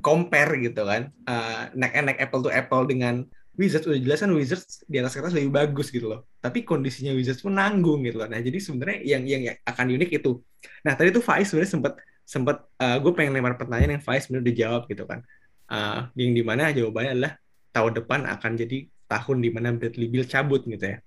compare 0.00 0.56
gitu 0.56 0.82
kan 0.88 1.12
uh, 1.28 1.68
neck 1.76 1.92
and 1.92 2.08
neck 2.08 2.18
apple 2.24 2.40
to 2.40 2.48
apple 2.48 2.88
dengan 2.88 3.28
Wizards 3.54 3.84
udah 3.86 4.00
jelas 4.00 4.18
kan 4.24 4.32
Wizards 4.32 4.82
di 4.88 4.98
atas 4.98 5.14
kertas 5.14 5.30
lebih 5.30 5.54
bagus 5.54 5.94
gitu 5.94 6.10
loh. 6.10 6.26
Tapi 6.42 6.66
kondisinya 6.66 7.14
Wizards 7.14 7.38
pun 7.38 7.54
nanggung 7.54 8.02
gitu 8.02 8.18
loh. 8.18 8.26
Nah 8.26 8.42
jadi 8.42 8.58
sebenarnya 8.58 9.06
yang 9.06 9.22
yang 9.30 9.54
akan 9.62 9.94
unik 9.94 10.10
itu. 10.10 10.42
Nah 10.82 10.98
tadi 10.98 11.14
tuh 11.14 11.22
Faiz 11.22 11.54
sebenarnya 11.54 11.70
sempat 11.70 11.94
sempat 12.26 12.66
uh, 12.82 12.98
gue 12.98 13.12
pengen 13.14 13.30
lempar 13.36 13.54
pertanyaan 13.54 14.00
yang 14.00 14.02
Faiz 14.02 14.26
sebenarnya 14.26 14.44
udah 14.50 14.56
jawab 14.58 14.82
gitu 14.90 15.06
kan 15.06 15.22
uh, 15.70 16.08
yang 16.16 16.32
di 16.34 16.42
mana 16.42 16.72
jawabannya 16.72 17.12
adalah 17.16 17.32
tahun 17.74 17.92
depan 18.02 18.20
akan 18.38 18.52
jadi 18.58 18.78
tahun 19.08 19.36
di 19.44 19.50
mana 19.52 19.74
Bradley 19.74 20.08
Bill 20.08 20.26
cabut 20.26 20.64
gitu 20.64 20.96
ya. 20.96 20.98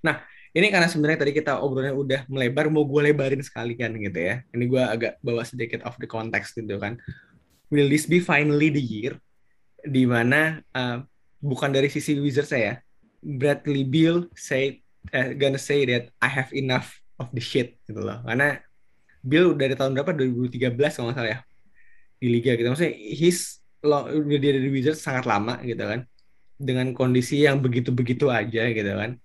Nah, 0.00 0.24
ini 0.50 0.66
karena 0.72 0.88
sebenarnya 0.90 1.22
tadi 1.22 1.32
kita 1.36 1.62
obrolnya 1.62 1.94
udah 1.94 2.20
melebar, 2.26 2.66
mau 2.72 2.82
gue 2.82 3.12
lebarin 3.12 3.42
sekalian 3.44 3.94
gitu 4.02 4.18
ya. 4.18 4.42
Ini 4.50 4.64
gue 4.66 4.82
agak 4.82 5.12
bawa 5.22 5.46
sedikit 5.46 5.86
off 5.86 6.00
the 6.00 6.08
context 6.10 6.58
gitu 6.58 6.80
kan. 6.80 6.98
Will 7.70 7.86
this 7.86 8.08
be 8.08 8.18
finally 8.18 8.72
the 8.72 8.82
year 8.82 9.14
di 9.86 10.04
mana 10.04 10.58
uh, 10.74 11.06
bukan 11.38 11.70
dari 11.70 11.86
sisi 11.86 12.18
Wizards 12.18 12.50
saya, 12.50 12.82
Bradley 13.22 13.86
Bill 13.86 14.26
say 14.34 14.82
uh, 15.14 15.36
gonna 15.38 15.60
say 15.60 15.86
that 15.86 16.10
I 16.18 16.28
have 16.28 16.50
enough 16.50 16.98
of 17.20 17.30
the 17.30 17.42
shit 17.42 17.78
gitu 17.86 18.02
loh. 18.02 18.18
Karena 18.26 18.58
Bill 19.20 19.54
dari 19.54 19.76
tahun 19.76 19.94
berapa 19.94 20.16
2013 20.16 20.74
kalau 20.74 21.12
nggak 21.12 21.16
salah 21.20 21.30
ya 21.30 21.38
di 22.18 22.26
liga 22.26 22.58
gitu. 22.58 22.66
Maksudnya 22.68 22.96
he's 22.96 23.59
udah 23.84 24.38
dia 24.38 24.52
di 24.56 24.70
Wizards 24.70 25.00
sangat 25.00 25.24
lama 25.24 25.60
gitu 25.64 25.80
kan. 25.80 26.04
Dengan 26.60 26.92
kondisi 26.92 27.44
yang 27.44 27.64
begitu-begitu 27.64 28.28
aja 28.28 28.68
gitu 28.68 28.92
kan. 28.92 29.16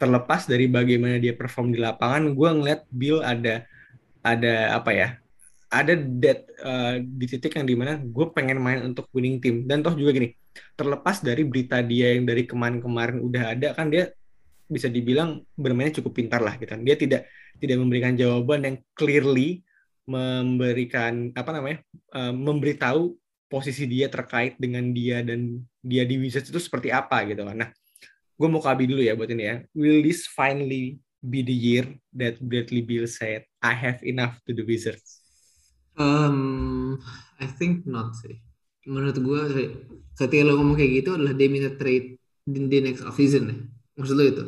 Terlepas 0.00 0.48
dari 0.48 0.66
bagaimana 0.66 1.20
dia 1.20 1.36
perform 1.36 1.70
di 1.70 1.78
lapangan 1.78 2.32
gue 2.32 2.48
ngeliat 2.48 2.80
Bill 2.90 3.22
ada 3.22 3.68
ada 4.22 4.78
apa 4.78 4.90
ya 4.94 5.08
ada 5.72 5.96
dead 5.96 6.44
uh, 6.60 7.00
di 7.00 7.24
titik 7.24 7.56
yang 7.56 7.64
di 7.64 7.72
mana 7.72 7.96
gue 7.96 8.26
pengen 8.36 8.60
main 8.60 8.80
untuk 8.84 9.08
winning 9.16 9.40
team. 9.40 9.64
Dan 9.64 9.80
toh 9.80 9.96
juga 9.96 10.12
gini 10.12 10.36
terlepas 10.76 11.24
dari 11.24 11.48
berita 11.48 11.80
dia 11.80 12.12
yang 12.12 12.28
dari 12.28 12.44
kemarin-kemarin 12.44 13.24
udah 13.24 13.56
ada 13.56 13.72
kan 13.72 13.88
dia 13.88 14.12
bisa 14.68 14.88
dibilang 14.88 15.40
bermainnya 15.56 16.00
cukup 16.00 16.12
pintar 16.20 16.44
lah 16.44 16.60
gitu 16.60 16.68
kan. 16.72 16.84
Dia 16.84 16.96
tidak 16.96 17.28
tidak 17.56 17.76
memberikan 17.80 18.16
jawaban 18.16 18.60
yang 18.68 18.76
clearly 18.96 19.64
memberikan 20.02 21.30
apa 21.32 21.50
namanya 21.54 21.78
uh, 22.12 22.34
memberitahu 22.34 23.14
posisi 23.52 23.84
dia 23.84 24.08
terkait 24.08 24.56
dengan 24.56 24.80
dia 24.96 25.20
dan 25.20 25.60
dia 25.84 26.08
di 26.08 26.16
Wizards 26.16 26.48
itu 26.48 26.56
seperti 26.56 26.88
apa 26.88 27.20
gitu 27.28 27.44
kan. 27.44 27.68
Nah, 27.68 27.70
gue 28.40 28.48
mau 28.48 28.64
kabi 28.64 28.88
dulu 28.88 29.04
ya 29.04 29.12
buat 29.12 29.28
ini 29.28 29.44
ya. 29.44 29.56
Will 29.76 30.00
this 30.00 30.24
finally 30.24 30.96
be 31.20 31.44
the 31.44 31.52
year 31.52 31.84
that 32.16 32.40
Bradley 32.40 32.80
Beal 32.80 33.04
said, 33.04 33.44
I 33.60 33.76
have 33.76 34.00
enough 34.00 34.40
to 34.48 34.56
the 34.56 34.64
Wizards? 34.64 35.20
Um, 36.00 36.96
I 37.36 37.44
think 37.44 37.84
not 37.84 38.16
sih. 38.16 38.40
Menurut 38.88 39.20
gue, 39.20 39.40
ketika 40.16 40.42
lo 40.48 40.56
ngomong 40.56 40.80
kayak 40.80 41.04
gitu 41.04 41.20
adalah 41.20 41.36
dia 41.36 41.52
minta 41.52 41.76
trade 41.76 42.16
di, 42.48 42.58
di 42.72 42.78
next 42.80 43.04
off 43.04 43.20
season 43.20 43.52
ya. 43.52 43.56
Maksud 44.00 44.16
lo 44.16 44.24
itu? 44.24 44.44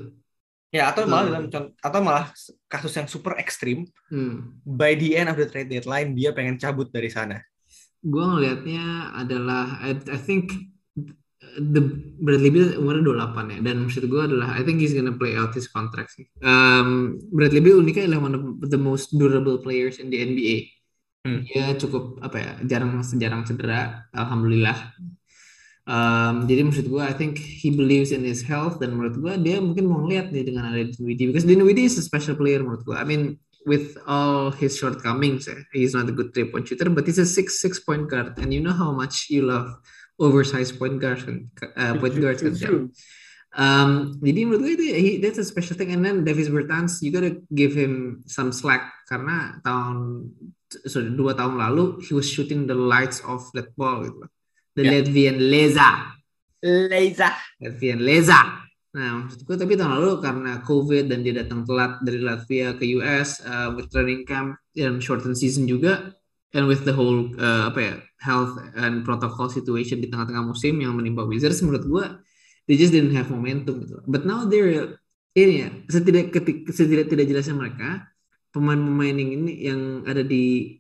Ya 0.75 0.90
atau 0.90 1.07
malah 1.07 1.38
dalam 1.38 1.47
atau 1.79 2.01
malah 2.03 2.35
kasus 2.67 2.90
yang 2.99 3.07
super 3.07 3.38
ekstrim, 3.38 3.87
hmm. 4.11 4.59
by 4.67 4.99
the 4.99 5.14
end 5.14 5.31
of 5.31 5.38
the 5.38 5.47
trade 5.47 5.71
deadline 5.71 6.19
dia 6.19 6.35
pengen 6.35 6.59
cabut 6.59 6.90
dari 6.90 7.07
sana 7.07 7.38
gue 8.05 8.25
ngelihatnya 8.25 9.17
adalah 9.17 9.81
I, 9.81 9.97
I 10.12 10.21
think 10.21 10.53
the 11.57 11.83
Bradley 12.21 12.51
Beal 12.51 12.77
umurnya 12.77 13.31
28 13.33 13.55
ya 13.55 13.59
dan 13.62 13.77
maksud 13.87 14.05
gue 14.11 14.23
adalah 14.23 14.59
I 14.59 14.62
think 14.67 14.83
he's 14.83 14.93
gonna 14.93 15.14
play 15.14 15.38
out 15.38 15.57
his 15.57 15.71
contract 15.71 16.12
sih. 16.12 16.29
Um, 16.45 17.17
Bradley 17.33 17.64
Beal 17.64 17.81
uniknya 17.81 18.11
adalah 18.11 18.21
one 18.29 18.35
of 18.37 18.45
the 18.69 18.81
most 18.81 19.14
durable 19.17 19.59
players 19.62 19.97
in 20.03 20.12
the 20.12 20.19
NBA. 20.21 20.57
Hmm. 21.25 21.40
Dia 21.49 21.73
cukup 21.81 22.21
apa 22.21 22.37
ya 22.37 22.51
jarang 22.69 23.01
jarang 23.17 23.43
cedera, 23.49 24.05
alhamdulillah. 24.12 24.77
Um, 25.85 26.49
jadi 26.49 26.64
maksud 26.64 26.88
gue, 26.88 27.03
I 27.05 27.12
think 27.12 27.37
he 27.37 27.69
believes 27.69 28.09
in 28.09 28.25
his 28.25 28.40
health 28.40 28.81
dan 28.81 28.97
menurut 28.97 29.21
gue 29.21 29.33
dia 29.45 29.61
mungkin 29.61 29.85
mau 29.85 30.01
ngeliat 30.05 30.33
nih 30.33 30.45
dengan 30.49 30.73
ada 30.73 30.81
Dinwiddie 30.81 31.29
because 31.29 31.45
Dinwiddie 31.45 31.88
is 31.88 32.01
a 32.01 32.05
special 32.05 32.37
player 32.37 32.61
menurut 32.61 32.85
gue. 32.85 32.97
I 32.97 33.05
mean 33.05 33.37
with 33.66 33.96
all 34.07 34.50
his 34.50 34.77
shortcomings, 34.77 35.48
eh, 35.48 35.62
he's 35.72 35.94
not 35.94 36.09
a 36.09 36.12
good 36.12 36.35
three 36.35 36.50
point 36.50 36.68
shooter, 36.68 36.90
but 36.90 37.07
he's 37.07 37.18
a 37.18 37.27
six 37.27 37.61
six 37.61 37.81
point 37.81 38.09
guard, 38.11 38.38
and 38.38 38.53
you 38.53 38.61
know 38.61 38.72
how 38.72 38.92
much 38.92 39.31
you 39.31 39.42
love 39.42 39.81
oversized 40.20 40.79
point 40.79 41.00
guards 41.00 41.24
and 41.24 41.50
uh, 41.77 41.94
point 41.98 42.20
guards 42.20 42.42
kan. 42.42 42.90
Um, 43.55 44.18
jadi 44.18 44.50
menurut 44.50 44.66
gue 44.66 44.74
itu 44.74 44.85
he, 44.90 45.11
that's 45.22 45.38
a 45.38 45.46
special 45.46 45.79
thing. 45.79 45.94
And 45.94 46.03
then 46.03 46.27
Davis 46.27 46.50
Bertans, 46.50 46.98
you 47.07 47.14
gotta 47.14 47.38
give 47.55 47.70
him 47.70 48.27
some 48.27 48.50
slack 48.50 48.90
karena 49.07 49.62
tahun 49.62 50.27
sorry 50.90 51.14
dua 51.14 51.38
tahun 51.38 51.62
lalu 51.62 52.03
he 52.03 52.18
was 52.18 52.27
shooting 52.27 52.66
the 52.66 52.74
lights 52.74 53.22
of 53.22 53.46
that 53.55 53.70
ball 53.79 54.03
gitu. 54.03 54.27
The 54.74 54.83
yeah. 54.83 54.92
Latvian 54.98 55.38
Leza. 55.38 56.18
Leza. 56.66 57.31
Latvian 57.62 58.03
Leza 58.03 58.63
Nah, 58.95 59.27
maksudku 59.27 59.59
tapi 59.59 59.75
tahun 59.75 59.99
lalu 59.99 60.23
karena 60.23 60.63
COVID 60.63 61.11
dan 61.11 61.27
dia 61.27 61.35
datang 61.35 61.67
telat 61.67 61.99
dari 62.07 62.23
Latvia 62.23 62.79
ke 62.79 62.87
US 63.03 63.43
uh, 63.43 63.75
with 63.75 63.91
training 63.91 64.23
camp 64.23 64.55
dan 64.71 65.03
shortened 65.03 65.35
season 65.35 65.67
juga 65.67 66.15
and 66.55 66.71
with 66.71 66.87
the 66.87 66.95
whole 66.95 67.27
uh, 67.35 67.67
apa 67.67 67.81
ya 67.83 67.95
health 68.23 68.55
and 68.79 69.03
protocol 69.03 69.51
situation 69.51 69.99
di 69.99 70.07
tengah-tengah 70.07 70.47
musim 70.47 70.79
yang 70.79 70.95
menimpa 70.95 71.27
Wizards 71.27 71.59
menurut 71.67 71.85
gua 71.91 72.05
they 72.71 72.79
just 72.79 72.95
didn't 72.95 73.11
have 73.11 73.35
momentum 73.35 73.83
gitu. 73.83 73.99
But 74.07 74.23
now 74.23 74.47
they're 74.47 75.03
ini 75.35 75.67
ya 75.67 75.69
setidak 75.91 76.31
ketik 76.31 76.71
setidak 76.71 77.11
tidak 77.11 77.27
jelasnya 77.27 77.59
mereka 77.59 78.07
pemain-pemain 78.55 79.19
yang 79.19 79.31
ini 79.43 79.53
yang 79.59 79.81
ada 80.07 80.23
di 80.23 80.79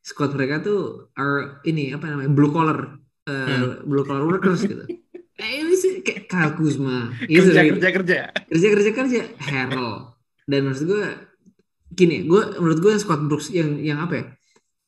squad 0.00 0.32
mereka 0.32 0.64
tuh 0.64 1.12
are 1.12 1.60
ini 1.68 1.92
apa 1.92 2.08
namanya 2.08 2.32
blue 2.32 2.48
collar 2.48 2.96
uh, 3.28 3.36
hmm. 3.36 3.84
blue 3.84 4.04
collar 4.08 4.24
workers 4.24 4.64
gitu. 4.64 4.88
Eh, 5.40 5.64
kayak 6.02 6.22
Kyle 6.30 6.52
Kuzma. 6.56 7.12
Iya, 7.26 7.38
kerja, 7.44 7.62
kerja, 7.76 7.88
kerja. 7.94 8.18
Kerja, 8.50 8.68
kerja, 8.74 8.90
kerja. 8.94 9.20
Harold. 9.40 10.16
Dan 10.44 10.60
maksud 10.66 10.84
gue, 10.90 11.04
gini, 11.94 12.26
gue 12.26 12.42
menurut 12.58 12.78
gue 12.82 12.92
Scott 12.98 13.22
Brooks 13.26 13.54
yang 13.54 13.78
yang 13.78 14.02
apa 14.02 14.14
ya? 14.18 14.24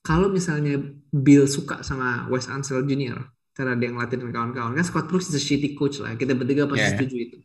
Kalau 0.02 0.26
misalnya 0.26 0.82
Bill 1.14 1.46
suka 1.46 1.86
sama 1.86 2.26
Wes 2.26 2.50
Ansel 2.50 2.82
Jr. 2.82 3.22
karena 3.52 3.76
dia 3.76 3.92
ngelatih 3.92 4.16
dengan 4.16 4.32
kawan-kawan, 4.32 4.72
kan 4.74 4.86
Scott 4.88 5.06
Brooks 5.06 5.30
is 5.30 5.38
a 5.38 5.42
shitty 5.42 5.76
coach 5.78 6.00
lah. 6.00 6.16
Kita 6.18 6.34
bertiga 6.34 6.66
pasti 6.66 6.82
yeah. 6.82 6.92
setuju 6.96 7.16
itu. 7.20 7.38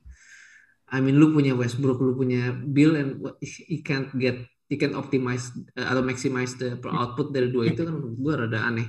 I 0.88 1.04
mean, 1.04 1.20
lu 1.20 1.36
punya 1.36 1.52
Westbrook, 1.52 2.00
lu 2.00 2.16
punya 2.16 2.56
Bill, 2.56 2.96
and 2.96 3.20
you 3.44 3.84
can't 3.84 4.08
get 4.16 4.40
he 4.68 4.76
can 4.76 4.96
optimize 4.96 5.52
uh, 5.80 5.88
atau 5.88 6.04
maximize 6.04 6.56
the 6.60 6.76
output 6.88 7.32
dari 7.32 7.52
dua 7.52 7.72
itu 7.72 7.88
kan 7.88 7.96
gue 7.96 8.34
rada 8.34 8.60
aneh. 8.68 8.88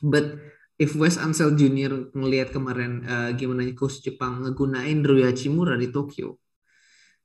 But 0.00 0.51
if 0.82 0.98
Wes 0.98 1.14
Ansel 1.14 1.54
Junior 1.54 2.10
ngelihat 2.10 2.50
kemarin 2.50 3.06
uh, 3.06 3.30
gimana 3.38 3.62
coach 3.78 4.02
Jepang 4.02 4.42
ngegunain 4.42 5.06
Rui 5.06 5.22
Hachimura 5.22 5.78
di 5.78 5.94
Tokyo, 5.94 6.42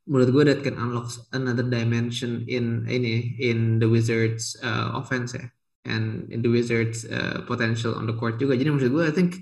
menurut 0.06 0.30
gue 0.30 0.44
that 0.46 0.62
can 0.62 0.78
unlock 0.78 1.10
another 1.34 1.66
dimension 1.66 2.46
in 2.46 2.86
ini 2.86 3.34
in 3.42 3.82
the 3.82 3.90
Wizards 3.90 4.54
uh, 4.62 4.94
offense 4.94 5.34
ya 5.34 5.50
and 5.90 6.30
in 6.30 6.46
the 6.46 6.52
Wizards 6.54 7.10
uh, 7.10 7.42
potential 7.50 7.98
on 7.98 8.06
the 8.06 8.14
court 8.14 8.38
juga. 8.38 8.54
Jadi 8.54 8.70
menurut 8.70 8.94
gue 8.94 9.04
I 9.10 9.14
think 9.14 9.42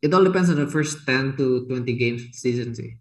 it 0.00 0.10
all 0.16 0.24
depends 0.24 0.48
on 0.48 0.56
the 0.56 0.70
first 0.72 1.04
10 1.04 1.36
to 1.36 1.68
20 1.68 1.84
games 2.00 2.32
season 2.32 2.72
sih. 2.72 2.96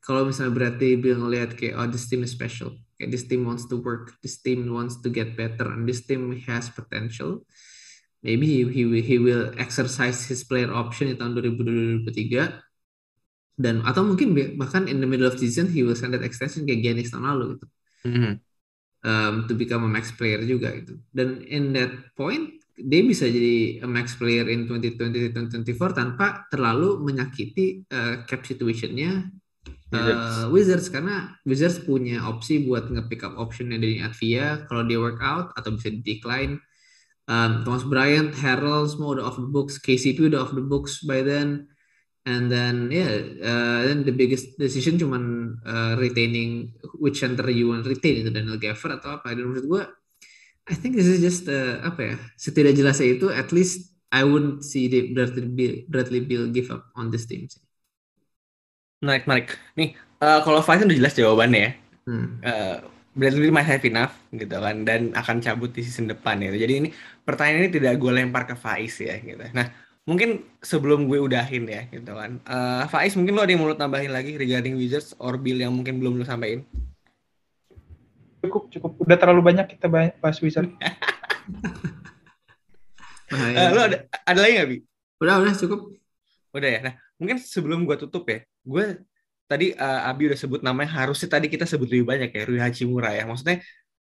Kalau 0.00 0.24
misalnya 0.24 0.56
berarti 0.56 0.96
Bill 0.96 1.20
ngelihat 1.20 1.60
kayak 1.60 1.76
oh 1.76 1.84
this 1.84 2.08
team 2.08 2.24
is 2.24 2.32
special, 2.32 2.72
kayak 2.96 3.12
this 3.12 3.28
team 3.28 3.44
wants 3.44 3.68
to 3.68 3.76
work, 3.76 4.16
this 4.24 4.40
team 4.40 4.72
wants 4.72 4.96
to 5.04 5.12
get 5.12 5.36
better, 5.36 5.68
and 5.68 5.84
this 5.84 6.08
team 6.08 6.32
has 6.48 6.72
potential. 6.72 7.44
Maybe 8.20 8.44
he 8.44 8.60
he, 8.68 8.82
he 9.00 9.16
will 9.16 9.52
exercise 9.56 10.28
his 10.28 10.44
player 10.44 10.68
option 10.68 11.08
di 11.08 11.16
tahun 11.16 11.36
2023 11.40 12.04
dan 13.60 13.84
atau 13.84 14.04
mungkin 14.04 14.32
bahkan 14.56 14.88
in 14.88 15.04
the 15.04 15.08
middle 15.08 15.28
of 15.28 15.36
season 15.36 15.68
he 15.68 15.84
will 15.84 15.96
send 15.96 16.16
that 16.16 16.24
extension 16.24 16.64
kayak 16.64 16.80
Giannis 16.80 17.12
tahun 17.12 17.28
lalu 17.28 17.56
gitu. 17.56 17.66
Mm 18.08 18.12
-hmm. 18.16 18.32
um, 19.04 19.34
to 19.48 19.52
become 19.52 19.84
a 19.84 19.90
max 19.90 20.12
player 20.16 20.40
juga 20.44 20.72
gitu. 20.76 20.96
Dan 21.12 21.44
in 21.44 21.76
that 21.76 21.92
point 22.16 22.60
dia 22.80 23.04
bisa 23.04 23.28
jadi 23.28 23.84
a 23.84 23.88
max 23.88 24.16
player 24.16 24.48
in 24.48 24.64
2020-2024 24.64 25.76
tanpa 25.92 26.48
terlalu 26.48 26.96
menyakiti 27.04 27.84
uh, 27.92 28.24
cap 28.24 28.40
situationnya 28.48 29.28
uh, 29.92 30.00
Wizards. 30.00 30.48
Wizards 30.48 30.86
karena 30.88 31.36
Wizards 31.44 31.78
punya 31.84 32.24
opsi 32.24 32.64
buat 32.64 32.88
nge-pick 32.88 33.20
up 33.28 33.36
optionnya 33.36 33.76
dari 33.76 34.00
Advia 34.00 34.64
kalau 34.64 34.88
dia 34.88 34.96
workout 34.96 35.52
atau 35.52 35.76
bisa 35.76 35.92
di 35.92 36.00
decline. 36.00 36.56
Um, 37.30 37.62
Thomas 37.62 37.86
Bryant, 37.86 38.34
Harold 38.34 38.90
semua 38.90 39.14
udah 39.14 39.24
off 39.30 39.38
the 39.38 39.46
books, 39.46 39.78
KCP 39.78 40.34
udah 40.34 40.42
off 40.42 40.50
the 40.50 40.66
books 40.66 41.06
by 41.06 41.22
then. 41.22 41.70
And 42.26 42.50
then 42.50 42.90
yeah, 42.90 43.22
uh, 43.40 43.86
then 43.86 44.02
the 44.02 44.12
biggest 44.12 44.58
decision 44.58 44.98
cuman 44.98 45.56
uh, 45.62 45.94
retaining 45.96 46.74
which 46.98 47.22
center 47.22 47.48
you 47.48 47.72
want 47.72 47.86
retain 47.86 48.26
itu 48.26 48.28
Daniel 48.34 48.58
Gaffer 48.58 48.98
atau 48.98 49.22
apa. 49.22 49.32
Dan 49.32 49.46
menurut 49.46 49.66
gue 49.70 49.82
I 50.68 50.74
think 50.74 50.98
this 50.98 51.08
is 51.08 51.22
just 51.22 51.46
uh, 51.48 51.80
apa 51.86 52.14
ya 52.14 52.16
setidak 52.36 52.76
jelasnya 52.76 53.16
itu 53.16 53.32
at 53.32 53.54
least 53.54 53.94
I 54.10 54.26
wouldn't 54.26 54.66
see 54.66 54.90
the 54.90 55.14
Bradley 55.14 55.46
Bill, 55.46 55.74
Bradley 55.86 56.22
Bill 56.26 56.50
give 56.50 56.68
up 56.74 56.90
on 56.98 57.14
this 57.14 57.30
team. 57.30 57.46
Menarik, 59.00 59.24
menarik. 59.24 59.48
Nih, 59.78 59.94
uh, 60.18 60.42
kalau 60.42 60.60
Faiz 60.60 60.82
udah 60.82 60.98
jelas 60.98 61.14
jawabannya 61.14 61.60
ya. 61.62 61.72
Hmm. 62.10 62.26
Uh, 62.42 62.76
Bradley 63.10 63.50
Bill 63.50 63.54
might 63.54 63.66
have 63.66 63.82
enough 63.82 64.14
gitu 64.30 64.54
kan 64.54 64.86
dan 64.86 65.10
akan 65.18 65.42
cabut 65.42 65.74
di 65.74 65.82
season 65.82 66.06
depan 66.06 66.38
gitu. 66.38 66.56
Jadi 66.62 66.74
ini 66.78 66.88
pertanyaan 67.26 67.66
ini 67.66 67.70
tidak 67.74 67.98
gue 67.98 68.12
lempar 68.14 68.46
ke 68.46 68.54
Faiz 68.54 69.02
ya 69.02 69.18
gitu. 69.18 69.42
Nah, 69.50 69.66
mungkin 70.06 70.46
sebelum 70.62 71.10
gue 71.10 71.18
udahin 71.18 71.66
ya 71.66 71.90
gitu 71.90 72.14
kan. 72.14 72.38
Uh, 72.46 72.86
Faiz 72.86 73.18
mungkin 73.18 73.34
lo 73.34 73.42
ada 73.42 73.50
yang 73.50 73.66
mau 73.66 73.74
tambahin 73.74 74.14
lagi 74.14 74.38
regarding 74.38 74.78
Wizards 74.78 75.18
or 75.18 75.34
Bill 75.34 75.58
yang 75.58 75.74
mungkin 75.74 75.98
belum 75.98 76.22
lo 76.22 76.24
sampaikan? 76.24 76.62
cukup 78.40 78.72
cukup 78.72 78.96
udah 79.04 79.16
terlalu 79.20 79.42
banyak 79.44 79.76
kita 79.76 79.86
bahas 79.92 80.40
Wizard. 80.40 80.72
uh, 83.32 83.68
lu 83.72 83.80
ada 83.84 84.08
ada 84.24 84.38
lagi 84.40 84.52
nggak 84.56 84.68
bi? 84.68 84.78
Udah 85.20 85.44
udah 85.44 85.54
cukup. 85.54 85.80
Udah 86.56 86.68
ya. 86.68 86.80
Nah 86.80 86.94
mungkin 87.20 87.36
sebelum 87.36 87.84
gue 87.84 87.96
tutup 88.00 88.24
ya, 88.26 88.40
gue 88.64 89.04
tadi 89.50 89.74
uh, 89.74 90.06
Abi 90.06 90.30
udah 90.30 90.38
sebut 90.38 90.62
namanya 90.62 91.02
harusnya 91.02 91.26
tadi 91.26 91.50
kita 91.50 91.66
sebut 91.66 91.90
lebih 91.90 92.06
banyak 92.06 92.30
ya 92.30 92.42
Rui 92.46 92.62
Hachimura 92.62 93.10
ya. 93.10 93.26
Maksudnya 93.26 93.58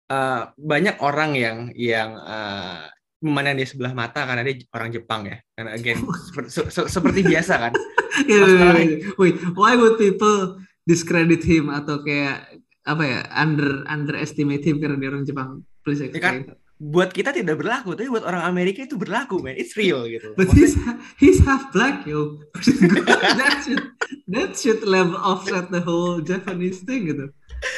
uh, 0.10 0.49
banyak 0.58 0.97
orang 1.05 1.38
yang 1.38 1.58
yang 1.77 2.17
uh, 2.17 2.89
memandang 3.21 3.62
dia 3.62 3.69
sebelah 3.69 3.93
mata 3.93 4.25
karena 4.25 4.41
dia 4.41 4.65
orang 4.73 4.89
Jepang 4.89 5.21
ya. 5.29 5.38
Karena 5.53 5.77
again 5.77 6.01
seperti, 6.34 6.49
se 6.49 6.62
se 6.73 6.81
seperti 6.89 7.21
biasa 7.21 7.53
kan. 7.69 7.73
wait, 9.21 9.38
why 9.53 9.77
would 9.77 10.01
people 10.01 10.58
discredit 10.89 11.45
him 11.45 11.69
atau 11.69 12.01
kayak 12.01 12.49
apa 12.86 13.03
ya 13.05 13.19
under 13.34 13.86
underestimate 13.86 14.65
him 14.65 14.81
karena 14.81 14.97
dia 14.97 15.10
orang 15.13 15.25
Jepang 15.29 15.62
please 15.86 16.01
explain. 16.01 16.17
Ya 16.17 16.25
kan, 16.25 16.64
buat 16.76 17.16
kita 17.16 17.32
tidak 17.32 17.64
berlaku 17.64 17.96
tapi 17.96 18.12
buat 18.12 18.28
orang 18.28 18.44
Amerika 18.44 18.84
itu 18.84 19.00
berlaku 19.00 19.40
man. 19.40 19.56
It's 19.56 19.80
real 19.80 20.04
gitu. 20.12 20.36
But 20.36 20.52
he's 20.52 20.76
he's 21.22 21.40
half 21.48 21.72
black 21.72 22.04
yo. 22.04 22.44
That 23.40 23.64
should 23.64 23.84
that 24.28 24.52
should 24.60 24.84
level 24.84 25.16
offset 25.16 25.72
the 25.72 25.80
whole 25.80 26.20
Japanese 26.20 26.84
thing 26.84 27.08
gitu. 27.08 27.32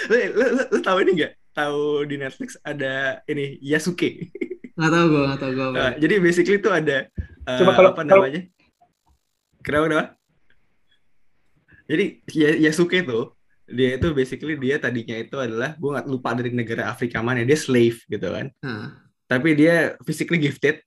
Lu, 0.09 0.15
lu, 0.33 0.45
lu, 0.57 0.63
lu 0.73 0.79
tahu 0.81 0.97
ini 1.05 1.11
nggak? 1.21 1.33
Tahu 1.53 2.05
di 2.09 2.15
Netflix 2.17 2.57
ada 2.65 3.21
ini 3.29 3.61
Yasuke. 3.61 4.33
Nggak 4.77 4.91
tahu 4.93 5.05
gue 5.09 5.23
nggak 5.25 5.39
tahu 5.41 5.51
gue 5.57 5.67
uh, 5.73 5.93
jadi 5.97 6.15
basically 6.21 6.57
itu 6.61 6.69
ada 6.69 7.09
uh, 7.49 7.57
Coba 7.61 7.71
kalau, 7.77 7.89
apa 7.93 8.01
namanya? 8.01 8.41
Kenapa 9.61 9.83
kenapa? 9.89 10.05
Jadi 11.87 12.05
Yasuke 12.65 13.05
tuh 13.05 13.36
dia 13.67 13.99
itu 13.99 14.07
basically 14.15 14.55
dia 14.55 14.79
tadinya 14.79 15.19
itu 15.19 15.35
adalah 15.35 15.75
gue 15.75 15.89
nggak 15.91 16.07
lupa 16.07 16.31
dari 16.31 16.55
negara 16.55 16.87
Afrika 16.87 17.19
mana 17.19 17.43
dia 17.43 17.59
slave 17.59 17.99
gitu 18.07 18.27
kan 18.31 18.47
hmm. 18.63 18.87
tapi 19.27 19.49
dia 19.59 19.99
physically 20.07 20.39
gifted 20.39 20.79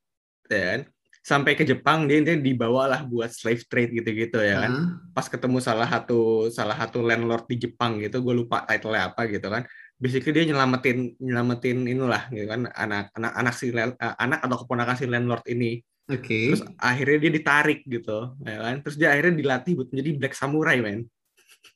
ya 0.49 0.65
kan 0.77 0.81
sampai 1.21 1.53
ke 1.53 1.69
Jepang 1.69 2.09
dia 2.09 2.17
intinya 2.17 2.41
dibawalah 2.41 3.05
buat 3.05 3.29
slave 3.29 3.69
trade 3.69 3.93
gitu-gitu 3.93 4.41
ya 4.41 4.65
kan 4.65 4.73
hmm. 4.73 5.13
pas 5.13 5.29
ketemu 5.29 5.61
salah 5.61 5.85
satu 5.85 6.49
salah 6.49 6.75
satu 6.81 7.05
landlord 7.05 7.45
di 7.45 7.69
Jepang 7.69 8.01
gitu 8.01 8.25
gue 8.25 8.35
lupa 8.41 8.65
title-nya 8.65 9.13
apa 9.13 9.29
gitu 9.29 9.53
kan 9.53 9.69
basically 10.01 10.33
dia 10.33 10.49
nyelamatin 10.49 11.13
nyelamatin 11.21 11.85
inilah 11.85 12.33
gitu 12.33 12.49
kan 12.49 12.65
anak 12.73 13.13
anak 13.13 13.33
anak 13.37 13.55
si 13.55 13.69
uh, 13.77 13.93
anak 14.17 14.41
atau 14.41 14.57
keponakan 14.65 14.97
si 14.97 15.05
landlord 15.05 15.45
ini 15.53 15.85
Oke. 16.11 16.27
Okay. 16.27 16.47
Terus 16.51 16.65
akhirnya 16.75 17.19
dia 17.23 17.33
ditarik 17.39 17.81
gitu, 17.87 18.35
ya 18.43 18.59
kan? 18.59 18.83
Terus 18.83 18.97
dia 18.99 19.15
akhirnya 19.15 19.35
dilatih 19.39 19.73
buat 19.79 19.89
menjadi 19.95 20.11
black 20.19 20.35
samurai, 20.35 20.83
men. 20.83 21.07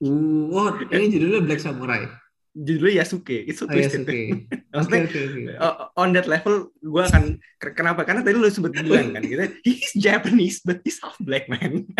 Uh, 0.02 0.50
oh, 0.50 0.68
ini 0.90 1.06
judulnya 1.12 1.40
Black 1.44 1.60
Samurai. 1.62 2.08
Judulnya 2.54 3.02
Yasuke. 3.02 3.46
Itu 3.46 3.66
oh, 3.66 3.74
Yasuke. 3.74 4.46
Maksudnya 4.74 5.00
okay, 5.06 5.22
okay, 5.26 5.42
okay. 5.58 5.86
on 5.98 6.14
that 6.14 6.26
level 6.26 6.70
gue 6.82 7.02
akan 7.02 7.38
kenapa? 7.74 8.02
Karena 8.06 8.22
tadi 8.22 8.36
lu 8.38 8.50
sebut 8.50 8.74
bilang 8.74 9.14
kan 9.14 9.22
gitu. 9.22 9.44
He's 9.62 9.94
Japanese 9.94 10.62
but 10.62 10.82
he's 10.82 10.98
half 11.02 11.18
black 11.22 11.46
man. 11.46 11.86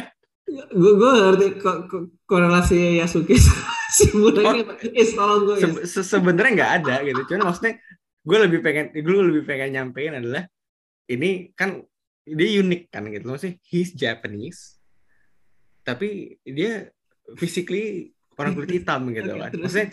gue 0.55 0.93
gue 0.95 1.11
ngerti 1.11 1.47
ko 1.59 1.71
ko 1.91 1.97
korelasi 2.31 3.03
Yasuke 3.03 3.35
si 3.97 4.07
muda 4.15 4.55
oh, 4.55 4.55
is 4.95 5.11
tolong 5.15 5.51
gue 5.51 5.57
se 5.87 6.03
sebenarnya 6.07 6.53
nggak 6.55 6.73
ada 6.83 6.95
gitu 7.03 7.21
cuman 7.35 7.51
maksudnya 7.51 7.75
gue 8.23 8.39
lebih 8.39 8.61
pengen 8.63 8.95
gue 8.95 9.23
lebih 9.35 9.43
pengen 9.47 9.75
nyampein 9.75 10.15
adalah 10.15 10.47
ini 11.11 11.51
kan 11.59 11.83
dia 12.25 12.49
unik 12.63 12.83
kan 12.89 13.03
gitu 13.11 13.25
maksudnya 13.27 13.55
he's 13.67 13.91
Japanese 13.93 14.79
tapi 15.83 16.39
dia 16.47 16.94
physically 17.37 18.13
orang 18.37 18.53
kulit 18.53 18.83
hitam 18.83 19.09
gitu 19.11 19.33
kan. 19.43 19.51
Maksudnya 19.55 19.89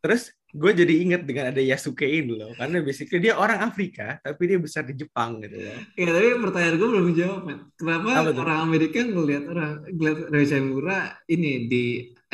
terus 0.00 0.32
gue 0.50 0.72
jadi 0.74 0.94
inget 1.06 1.22
dengan 1.22 1.54
ada 1.54 1.62
Yasuke 1.62 2.02
ini 2.02 2.34
loh 2.34 2.50
karena 2.58 2.82
basically 2.82 3.22
dia 3.22 3.38
orang 3.38 3.62
Afrika 3.62 4.18
tapi 4.18 4.50
dia 4.50 4.58
besar 4.58 4.82
di 4.82 4.98
Jepang 4.98 5.38
gitu 5.44 5.62
loh. 5.62 5.78
Ya 5.94 6.10
tapi 6.10 6.28
pertanyaan 6.42 6.76
gue 6.80 6.88
belum 6.90 7.06
jawab 7.14 7.40
man. 7.46 7.58
Kenapa 7.78 8.34
orang 8.34 8.58
Amerika 8.66 8.98
ngelihat 9.06 9.44
orang 9.46 9.86
ngelihat 9.86 10.18
Reza 10.34 10.58
Mura 10.58 11.14
ini 11.30 11.70
di 11.70 11.84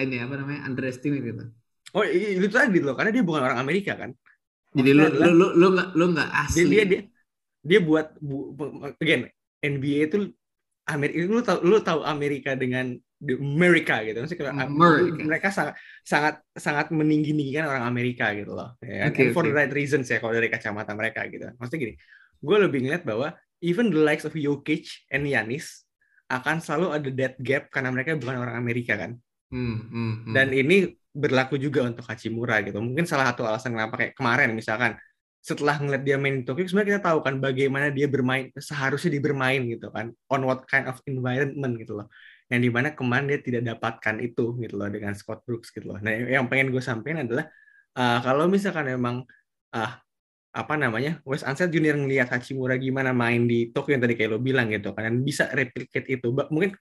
ini 0.00 0.16
apa 0.20 0.34
namanya 0.40 0.64
underestimate 0.64 1.24
gitu? 1.24 1.44
Oh 1.92 2.04
itu 2.04 2.48
tadi 2.52 2.80
loh 2.80 2.96
karena 2.96 3.12
dia 3.12 3.24
bukan 3.24 3.42
orang 3.44 3.60
Amerika 3.60 3.96
kan. 3.96 4.16
Jadi 4.76 4.90
lu, 4.92 5.04
lu 5.08 5.30
lu 5.32 5.46
lu 5.56 5.66
nggak 5.72 5.88
lu 5.96 6.04
nggak 6.12 6.30
asli. 6.44 6.68
Dia 6.68 6.84
dia 6.84 7.00
dia, 7.66 7.80
buat 7.82 8.14
bu, 8.20 8.54
again 9.00 9.26
NBA 9.64 10.12
itu 10.12 10.30
Amerika 10.86 11.16
lu 11.24 11.40
tahu 11.42 11.58
lu 11.64 11.76
tahu 11.80 12.00
Amerika 12.04 12.52
dengan 12.54 12.94
di 13.16 13.32
Amerika 13.32 14.04
gitu. 14.04 14.20
Maksudnya 14.20 14.52
America. 14.52 15.20
mereka 15.24 15.48
sangat 15.48 15.74
sangat 16.04 16.34
sangat 16.52 16.86
meninggi 16.92 17.32
tinggikan 17.32 17.66
orang 17.72 17.84
Amerika 17.88 18.30
gitu 18.36 18.52
loh. 18.52 18.76
Ya 18.84 19.08
okay, 19.08 19.32
for 19.32 19.42
okay. 19.42 19.50
the 19.50 19.56
right 19.56 19.72
reasons 19.72 20.06
ya 20.08 20.20
kalau 20.20 20.36
dari 20.36 20.52
kacamata 20.52 20.92
mereka 20.92 21.24
gitu. 21.26 21.48
Maksudnya 21.56 21.80
gini 21.80 21.94
gue 22.36 22.56
lebih 22.60 22.84
ngeliat 22.84 23.02
bahwa 23.08 23.32
even 23.64 23.88
the 23.88 24.00
likes 24.00 24.28
of 24.28 24.36
Jokic 24.36 25.08
and 25.08 25.24
Yanis 25.24 25.88
akan 26.28 26.60
selalu 26.60 26.86
ada 26.92 27.10
that 27.16 27.34
gap 27.40 27.72
karena 27.72 27.88
mereka 27.94 28.18
bukan 28.18 28.36
orang 28.36 28.56
Amerika 28.60 28.98
kan? 28.98 29.16
Hmm, 29.46 29.78
hmm, 29.88 30.14
hmm. 30.26 30.34
dan 30.34 30.50
ini 30.50 30.90
berlaku 31.16 31.56
juga 31.56 31.86
untuk 31.86 32.04
Hachimura 32.04 32.60
gitu. 32.66 32.82
Mungkin 32.82 33.08
salah 33.08 33.32
satu 33.32 33.46
alasan 33.46 33.72
kenapa 33.72 33.94
kayak 33.96 34.12
kemarin 34.18 34.52
misalkan 34.52 34.98
setelah 35.46 35.78
ngeliat 35.78 36.02
dia 36.02 36.18
main 36.18 36.42
di 36.42 36.44
Tokyo 36.44 36.66
sebenarnya 36.66 36.98
kita 36.98 37.02
tahu 37.06 37.18
kan 37.22 37.38
bagaimana 37.38 37.94
dia 37.94 38.10
bermain 38.10 38.50
seharusnya 38.58 39.14
dia 39.14 39.22
bermain 39.22 39.62
gitu 39.62 39.94
kan 39.94 40.10
on 40.26 40.42
what 40.42 40.66
kind 40.66 40.90
of 40.90 40.98
environment 41.06 41.78
gitu 41.78 42.02
loh 42.02 42.10
yang 42.46 42.62
di 42.62 42.70
mana 42.70 42.94
kemarin 42.94 43.26
dia 43.26 43.40
tidak 43.42 43.62
dapatkan 43.74 44.22
itu 44.22 44.54
gitu 44.62 44.74
loh 44.78 44.86
dengan 44.86 45.12
Scott 45.18 45.42
Brooks 45.42 45.74
gitu 45.74 45.90
loh. 45.90 45.98
Nah 45.98 46.14
yang 46.14 46.46
pengen 46.46 46.70
gue 46.70 46.82
sampaikan 46.82 47.26
adalah 47.26 47.50
uh, 47.98 48.18
kalau 48.22 48.46
misalkan 48.46 48.86
emang 48.86 49.26
uh, 49.74 49.92
apa 50.56 50.74
namanya 50.80 51.20
Wes 51.28 51.44
Ansel 51.44 51.68
Junior 51.68 52.00
ngelihat 52.00 52.32
Hachimura 52.32 52.80
gimana 52.80 53.12
main 53.12 53.44
di 53.44 53.68
Tokyo 53.76 54.00
yang 54.00 54.02
tadi 54.08 54.16
kayak 54.16 54.30
lo 54.32 54.40
bilang 54.40 54.72
gitu 54.72 54.96
kan 54.96 55.12
bisa 55.20 55.52
replicate 55.52 56.08
itu 56.08 56.32
bah 56.32 56.48
mungkin 56.48 56.72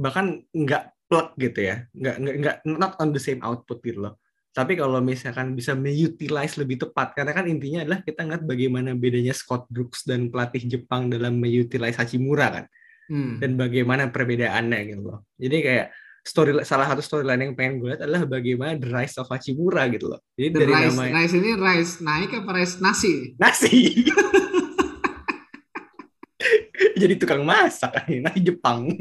bahkan 0.00 0.40
nggak 0.48 0.96
plug 1.12 1.36
gitu 1.36 1.60
ya 1.60 1.84
nggak 1.92 2.16
nggak 2.24 2.34
nggak 2.40 2.56
not 2.64 2.96
on 2.96 3.12
the 3.12 3.20
same 3.20 3.44
output 3.44 3.84
gitu 3.84 4.00
loh 4.08 4.16
tapi 4.56 4.80
kalau 4.80 5.04
misalkan 5.04 5.52
bisa 5.52 5.76
mengutilize 5.76 6.56
lebih 6.56 6.80
tepat 6.88 7.12
karena 7.12 7.36
kan 7.36 7.44
intinya 7.44 7.84
adalah 7.84 8.00
kita 8.00 8.24
ngeliat 8.24 8.44
bagaimana 8.48 8.90
bedanya 8.96 9.36
Scott 9.36 9.68
Brooks 9.68 10.08
dan 10.08 10.32
pelatih 10.32 10.64
Jepang 10.64 11.12
dalam 11.12 11.36
mengutilize 11.36 12.00
Hachimura 12.00 12.48
kan 12.48 12.64
hmm. 13.08 13.42
dan 13.42 13.56
bagaimana 13.56 14.12
perbedaannya 14.12 14.80
gitu 14.88 15.02
loh. 15.02 15.24
Jadi 15.40 15.56
kayak 15.64 15.86
story 16.28 16.52
salah 16.62 16.86
satu 16.92 17.00
storyline 17.00 17.48
yang 17.48 17.56
pengen 17.56 17.80
gue 17.80 17.88
lihat 17.88 18.04
adalah 18.04 18.28
bagaimana 18.28 18.76
the 18.76 18.92
rise 18.92 19.16
of 19.16 19.32
Hachimura 19.32 19.88
gitu 19.88 20.12
loh. 20.12 20.20
Jadi 20.36 20.48
the 20.52 20.60
dari 20.60 20.72
rise, 20.76 20.92
namanya 20.92 21.12
rise 21.24 21.34
ini 21.34 21.50
rise 21.56 21.94
naik 22.04 22.30
apa 22.36 22.50
rise 22.52 22.76
nasi? 22.84 23.32
Nasi. 23.40 23.78
Jadi 27.00 27.14
tukang 27.18 27.46
masak 27.46 28.06
nasi 28.22 28.40
Jepang. 28.44 28.92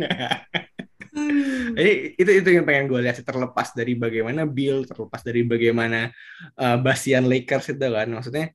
Jadi 1.77 2.15
itu 2.15 2.31
itu 2.31 2.49
yang 2.53 2.65
pengen 2.65 2.87
gue 2.87 3.01
lihat 3.01 3.17
terlepas 3.25 3.73
dari 3.73 3.97
bagaimana 3.97 4.45
Bill, 4.45 4.85
terlepas 4.85 5.25
dari 5.25 5.41
bagaimana 5.43 6.13
uh, 6.57 6.77
Basian 6.77 7.25
Lakers 7.25 7.73
itu 7.73 7.87
kan. 7.89 8.07
Maksudnya 8.07 8.53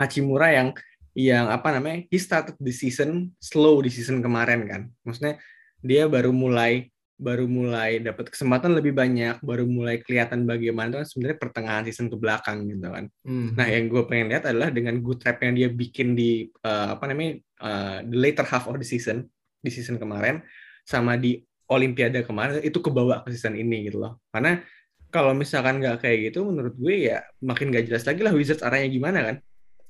Hachimura 0.00 0.48
yang 0.54 0.72
yang 1.18 1.50
apa 1.50 1.74
namanya? 1.74 2.06
He 2.06 2.18
started 2.22 2.54
the 2.62 2.70
season 2.70 3.34
slow 3.42 3.82
di 3.82 3.90
season 3.90 4.22
kemarin 4.22 4.70
kan. 4.70 4.82
Maksudnya 5.02 5.42
dia 5.82 6.06
baru 6.06 6.30
mulai 6.30 6.94
baru 7.18 7.50
mulai 7.50 7.98
dapat 7.98 8.30
kesempatan 8.30 8.78
lebih 8.78 8.94
banyak, 8.94 9.42
baru 9.42 9.66
mulai 9.66 9.98
kelihatan 9.98 10.46
bagaimana 10.46 11.02
kan 11.02 11.06
sebenarnya 11.10 11.38
pertengahan 11.42 11.82
season 11.90 12.06
ke 12.06 12.14
belakang 12.14 12.62
gitu 12.70 12.86
kan. 12.86 13.10
Hmm. 13.26 13.58
Nah, 13.58 13.66
yang 13.66 13.90
gue 13.90 14.06
pengen 14.06 14.30
lihat 14.30 14.46
adalah 14.46 14.70
dengan 14.70 15.02
good 15.02 15.18
trap 15.18 15.42
yang 15.42 15.58
dia 15.58 15.66
bikin 15.66 16.14
di 16.14 16.46
uh, 16.62 16.94
apa 16.94 17.10
namanya 17.10 17.42
uh, 17.58 17.98
the 18.06 18.14
later 18.14 18.46
half 18.46 18.70
of 18.70 18.78
the 18.78 18.86
season 18.86 19.26
di 19.58 19.74
season 19.74 19.98
kemarin 19.98 20.46
sama 20.86 21.18
di 21.18 21.42
Olimpiade 21.68 22.22
kemarin 22.22 22.62
itu 22.62 22.78
kebawa 22.78 23.26
ke 23.26 23.34
season 23.34 23.58
ini 23.58 23.90
gitu 23.90 23.98
loh. 23.98 24.22
Karena 24.30 24.62
kalau 25.10 25.34
misalkan 25.34 25.82
nggak 25.82 26.06
kayak 26.06 26.30
gitu, 26.30 26.46
menurut 26.46 26.78
gue 26.78 27.10
ya 27.10 27.26
makin 27.42 27.74
gak 27.74 27.90
jelas 27.90 28.06
lagi 28.06 28.22
lah 28.22 28.30
Wizards 28.30 28.62
arahnya 28.62 28.88
gimana 28.94 29.18
kan. 29.26 29.36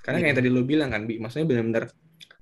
Karena 0.01 0.19
kayak 0.23 0.31
yang 0.33 0.39
tadi 0.39 0.51
lo 0.51 0.63
bilang 0.65 0.91
kan, 0.95 1.05
Bi, 1.05 1.21
maksudnya 1.21 1.47
benar-benar 1.47 1.91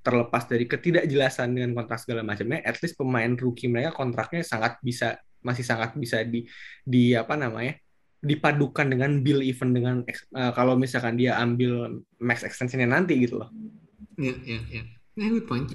terlepas 0.06 0.46
dari 0.46 0.64
ketidakjelasan 0.70 1.50
dengan 1.50 1.74
kontrak 1.74 1.98
segala 1.98 2.22
macamnya, 2.22 2.62
at 2.62 2.78
least 2.78 2.94
pemain 2.94 3.34
rookie 3.34 3.66
mereka 3.66 3.90
kontraknya 3.90 4.46
sangat 4.46 4.78
bisa 4.78 5.18
masih 5.42 5.62
sangat 5.66 5.94
bisa 5.94 6.22
di 6.26 6.46
di 6.82 7.14
apa 7.14 7.38
namanya 7.38 7.78
dipadukan 8.18 8.86
dengan 8.90 9.22
bill 9.22 9.44
event 9.46 9.72
dengan 9.74 9.94
uh, 10.34 10.50
kalau 10.50 10.74
misalkan 10.74 11.14
dia 11.14 11.38
ambil 11.38 12.02
max 12.18 12.42
extensionnya 12.42 12.90
nanti 12.90 13.18
gitu 13.22 13.38
loh. 13.38 13.50
Iya 14.18 14.34
iya 14.42 14.60
iya. 14.72 14.82
Nah, 15.16 15.26
good 15.30 15.46
point. 15.46 15.68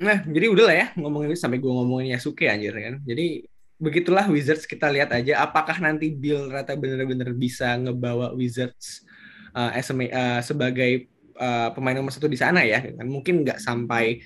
Nah, 0.00 0.24
jadi 0.24 0.46
udahlah 0.48 0.76
ya 0.76 0.86
ngomongin 0.96 1.36
sampai 1.36 1.60
gue 1.60 1.68
ngomongin 1.68 2.16
Yasuke 2.16 2.48
anjir 2.48 2.72
kan. 2.72 3.02
Jadi 3.04 3.44
begitulah 3.80 4.28
Wizards 4.28 4.68
kita 4.68 4.92
lihat 4.92 5.12
aja 5.12 5.40
apakah 5.40 5.80
nanti 5.80 6.12
Bill 6.12 6.52
rata 6.52 6.76
bener-bener 6.76 7.32
bisa 7.32 7.76
ngebawa 7.80 8.36
Wizards 8.36 9.08
uh, 9.54 9.70
as 9.74 9.88
a, 9.90 9.94
uh, 9.94 10.40
sebagai 10.42 11.08
uh, 11.38 11.70
pemain 11.74 11.96
nomor 11.98 12.12
satu 12.14 12.26
di 12.26 12.38
sana 12.38 12.62
ya. 12.66 12.82
Kan 12.82 13.06
mungkin 13.06 13.46
nggak 13.46 13.58
sampai 13.58 14.20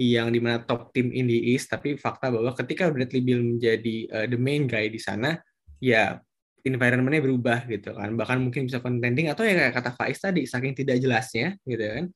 yang 0.00 0.32
di 0.32 0.40
mana 0.40 0.64
top 0.64 0.96
tim 0.96 1.12
in 1.12 1.28
the 1.28 1.38
East, 1.52 1.68
tapi 1.68 1.96
fakta 2.00 2.32
bahwa 2.32 2.56
ketika 2.56 2.88
Bradley 2.88 3.20
Bill 3.20 3.40
menjadi 3.44 3.96
uh, 4.08 4.26
the 4.26 4.38
main 4.40 4.64
guy 4.64 4.88
di 4.88 4.96
sana, 4.96 5.36
ya 5.76 6.16
environmentnya 6.64 7.20
berubah 7.20 7.68
gitu 7.68 7.92
kan. 7.92 8.16
Bahkan 8.16 8.38
mungkin 8.40 8.64
bisa 8.68 8.80
contending 8.80 9.28
atau 9.28 9.44
ya 9.44 9.56
kayak 9.56 9.74
kata 9.76 9.90
Faiz 9.96 10.18
tadi, 10.20 10.48
saking 10.48 10.72
tidak 10.72 11.00
jelasnya 11.00 11.56
gitu 11.68 11.84
kan 11.84 12.06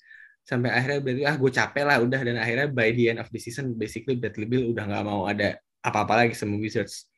sampai 0.44 0.68
akhirnya 0.68 1.00
berarti 1.00 1.22
ah 1.24 1.36
gue 1.40 1.50
capek 1.56 1.84
lah 1.88 1.96
udah 2.04 2.20
dan 2.20 2.36
akhirnya 2.36 2.68
by 2.68 2.92
the 2.92 3.16
end 3.16 3.18
of 3.18 3.28
the 3.32 3.40
season 3.40 3.72
basically 3.80 4.20
Bradley 4.20 4.44
Bill 4.44 4.76
udah 4.76 4.84
nggak 4.84 5.04
mau 5.08 5.24
ada 5.24 5.56
apa-apa 5.80 6.24
lagi 6.24 6.36
sama 6.36 6.56
Wizards. 6.60 7.08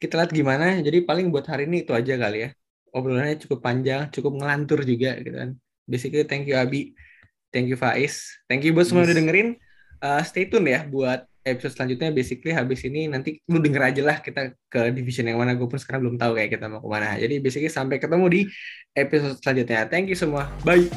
Kita 0.00 0.20
lihat 0.20 0.32
gimana. 0.32 0.80
Jadi 0.80 1.04
paling 1.04 1.28
buat 1.32 1.44
hari 1.48 1.64
ini 1.68 1.84
itu 1.84 1.92
aja 1.96 2.16
kali 2.16 2.38
ya. 2.44 2.50
Obrolannya 2.94 3.36
cukup 3.42 3.58
panjang, 3.58 4.06
cukup 4.14 4.38
ngelantur 4.38 4.86
juga 4.86 5.18
gitu 5.18 5.34
kan. 5.34 5.50
Basically 5.84 6.24
thank 6.24 6.46
you 6.46 6.54
Abi, 6.54 6.94
thank 7.50 7.66
you 7.66 7.74
Faiz, 7.74 8.22
thank 8.46 8.62
you 8.62 8.70
buat 8.70 8.86
semua 8.86 9.02
yes. 9.04 9.10
udah 9.10 9.16
dengerin. 9.18 9.48
Uh, 9.98 10.20
stay 10.22 10.46
tune 10.46 10.68
ya 10.70 10.86
buat 10.86 11.26
episode 11.42 11.74
selanjutnya. 11.74 12.14
Basically 12.14 12.54
habis 12.54 12.80
ini 12.86 13.10
nanti 13.10 13.42
lu 13.50 13.58
denger 13.58 13.82
aja 13.92 14.02
lah 14.06 14.16
kita 14.22 14.54
ke 14.70 14.94
division 14.94 15.28
yang 15.28 15.42
mana. 15.42 15.58
Gue 15.58 15.66
pun 15.66 15.76
sekarang 15.76 16.06
belum 16.06 16.16
tahu 16.16 16.38
kayak 16.38 16.50
kita 16.54 16.66
mau 16.70 16.80
ke 16.80 16.88
mana. 16.88 17.18
Jadi 17.18 17.34
basically 17.42 17.72
sampai 17.72 17.98
ketemu 17.98 18.26
di 18.30 18.40
episode 18.94 19.36
selanjutnya. 19.42 19.90
Thank 19.90 20.08
you 20.08 20.16
semua. 20.16 20.48
Bye 20.62 20.88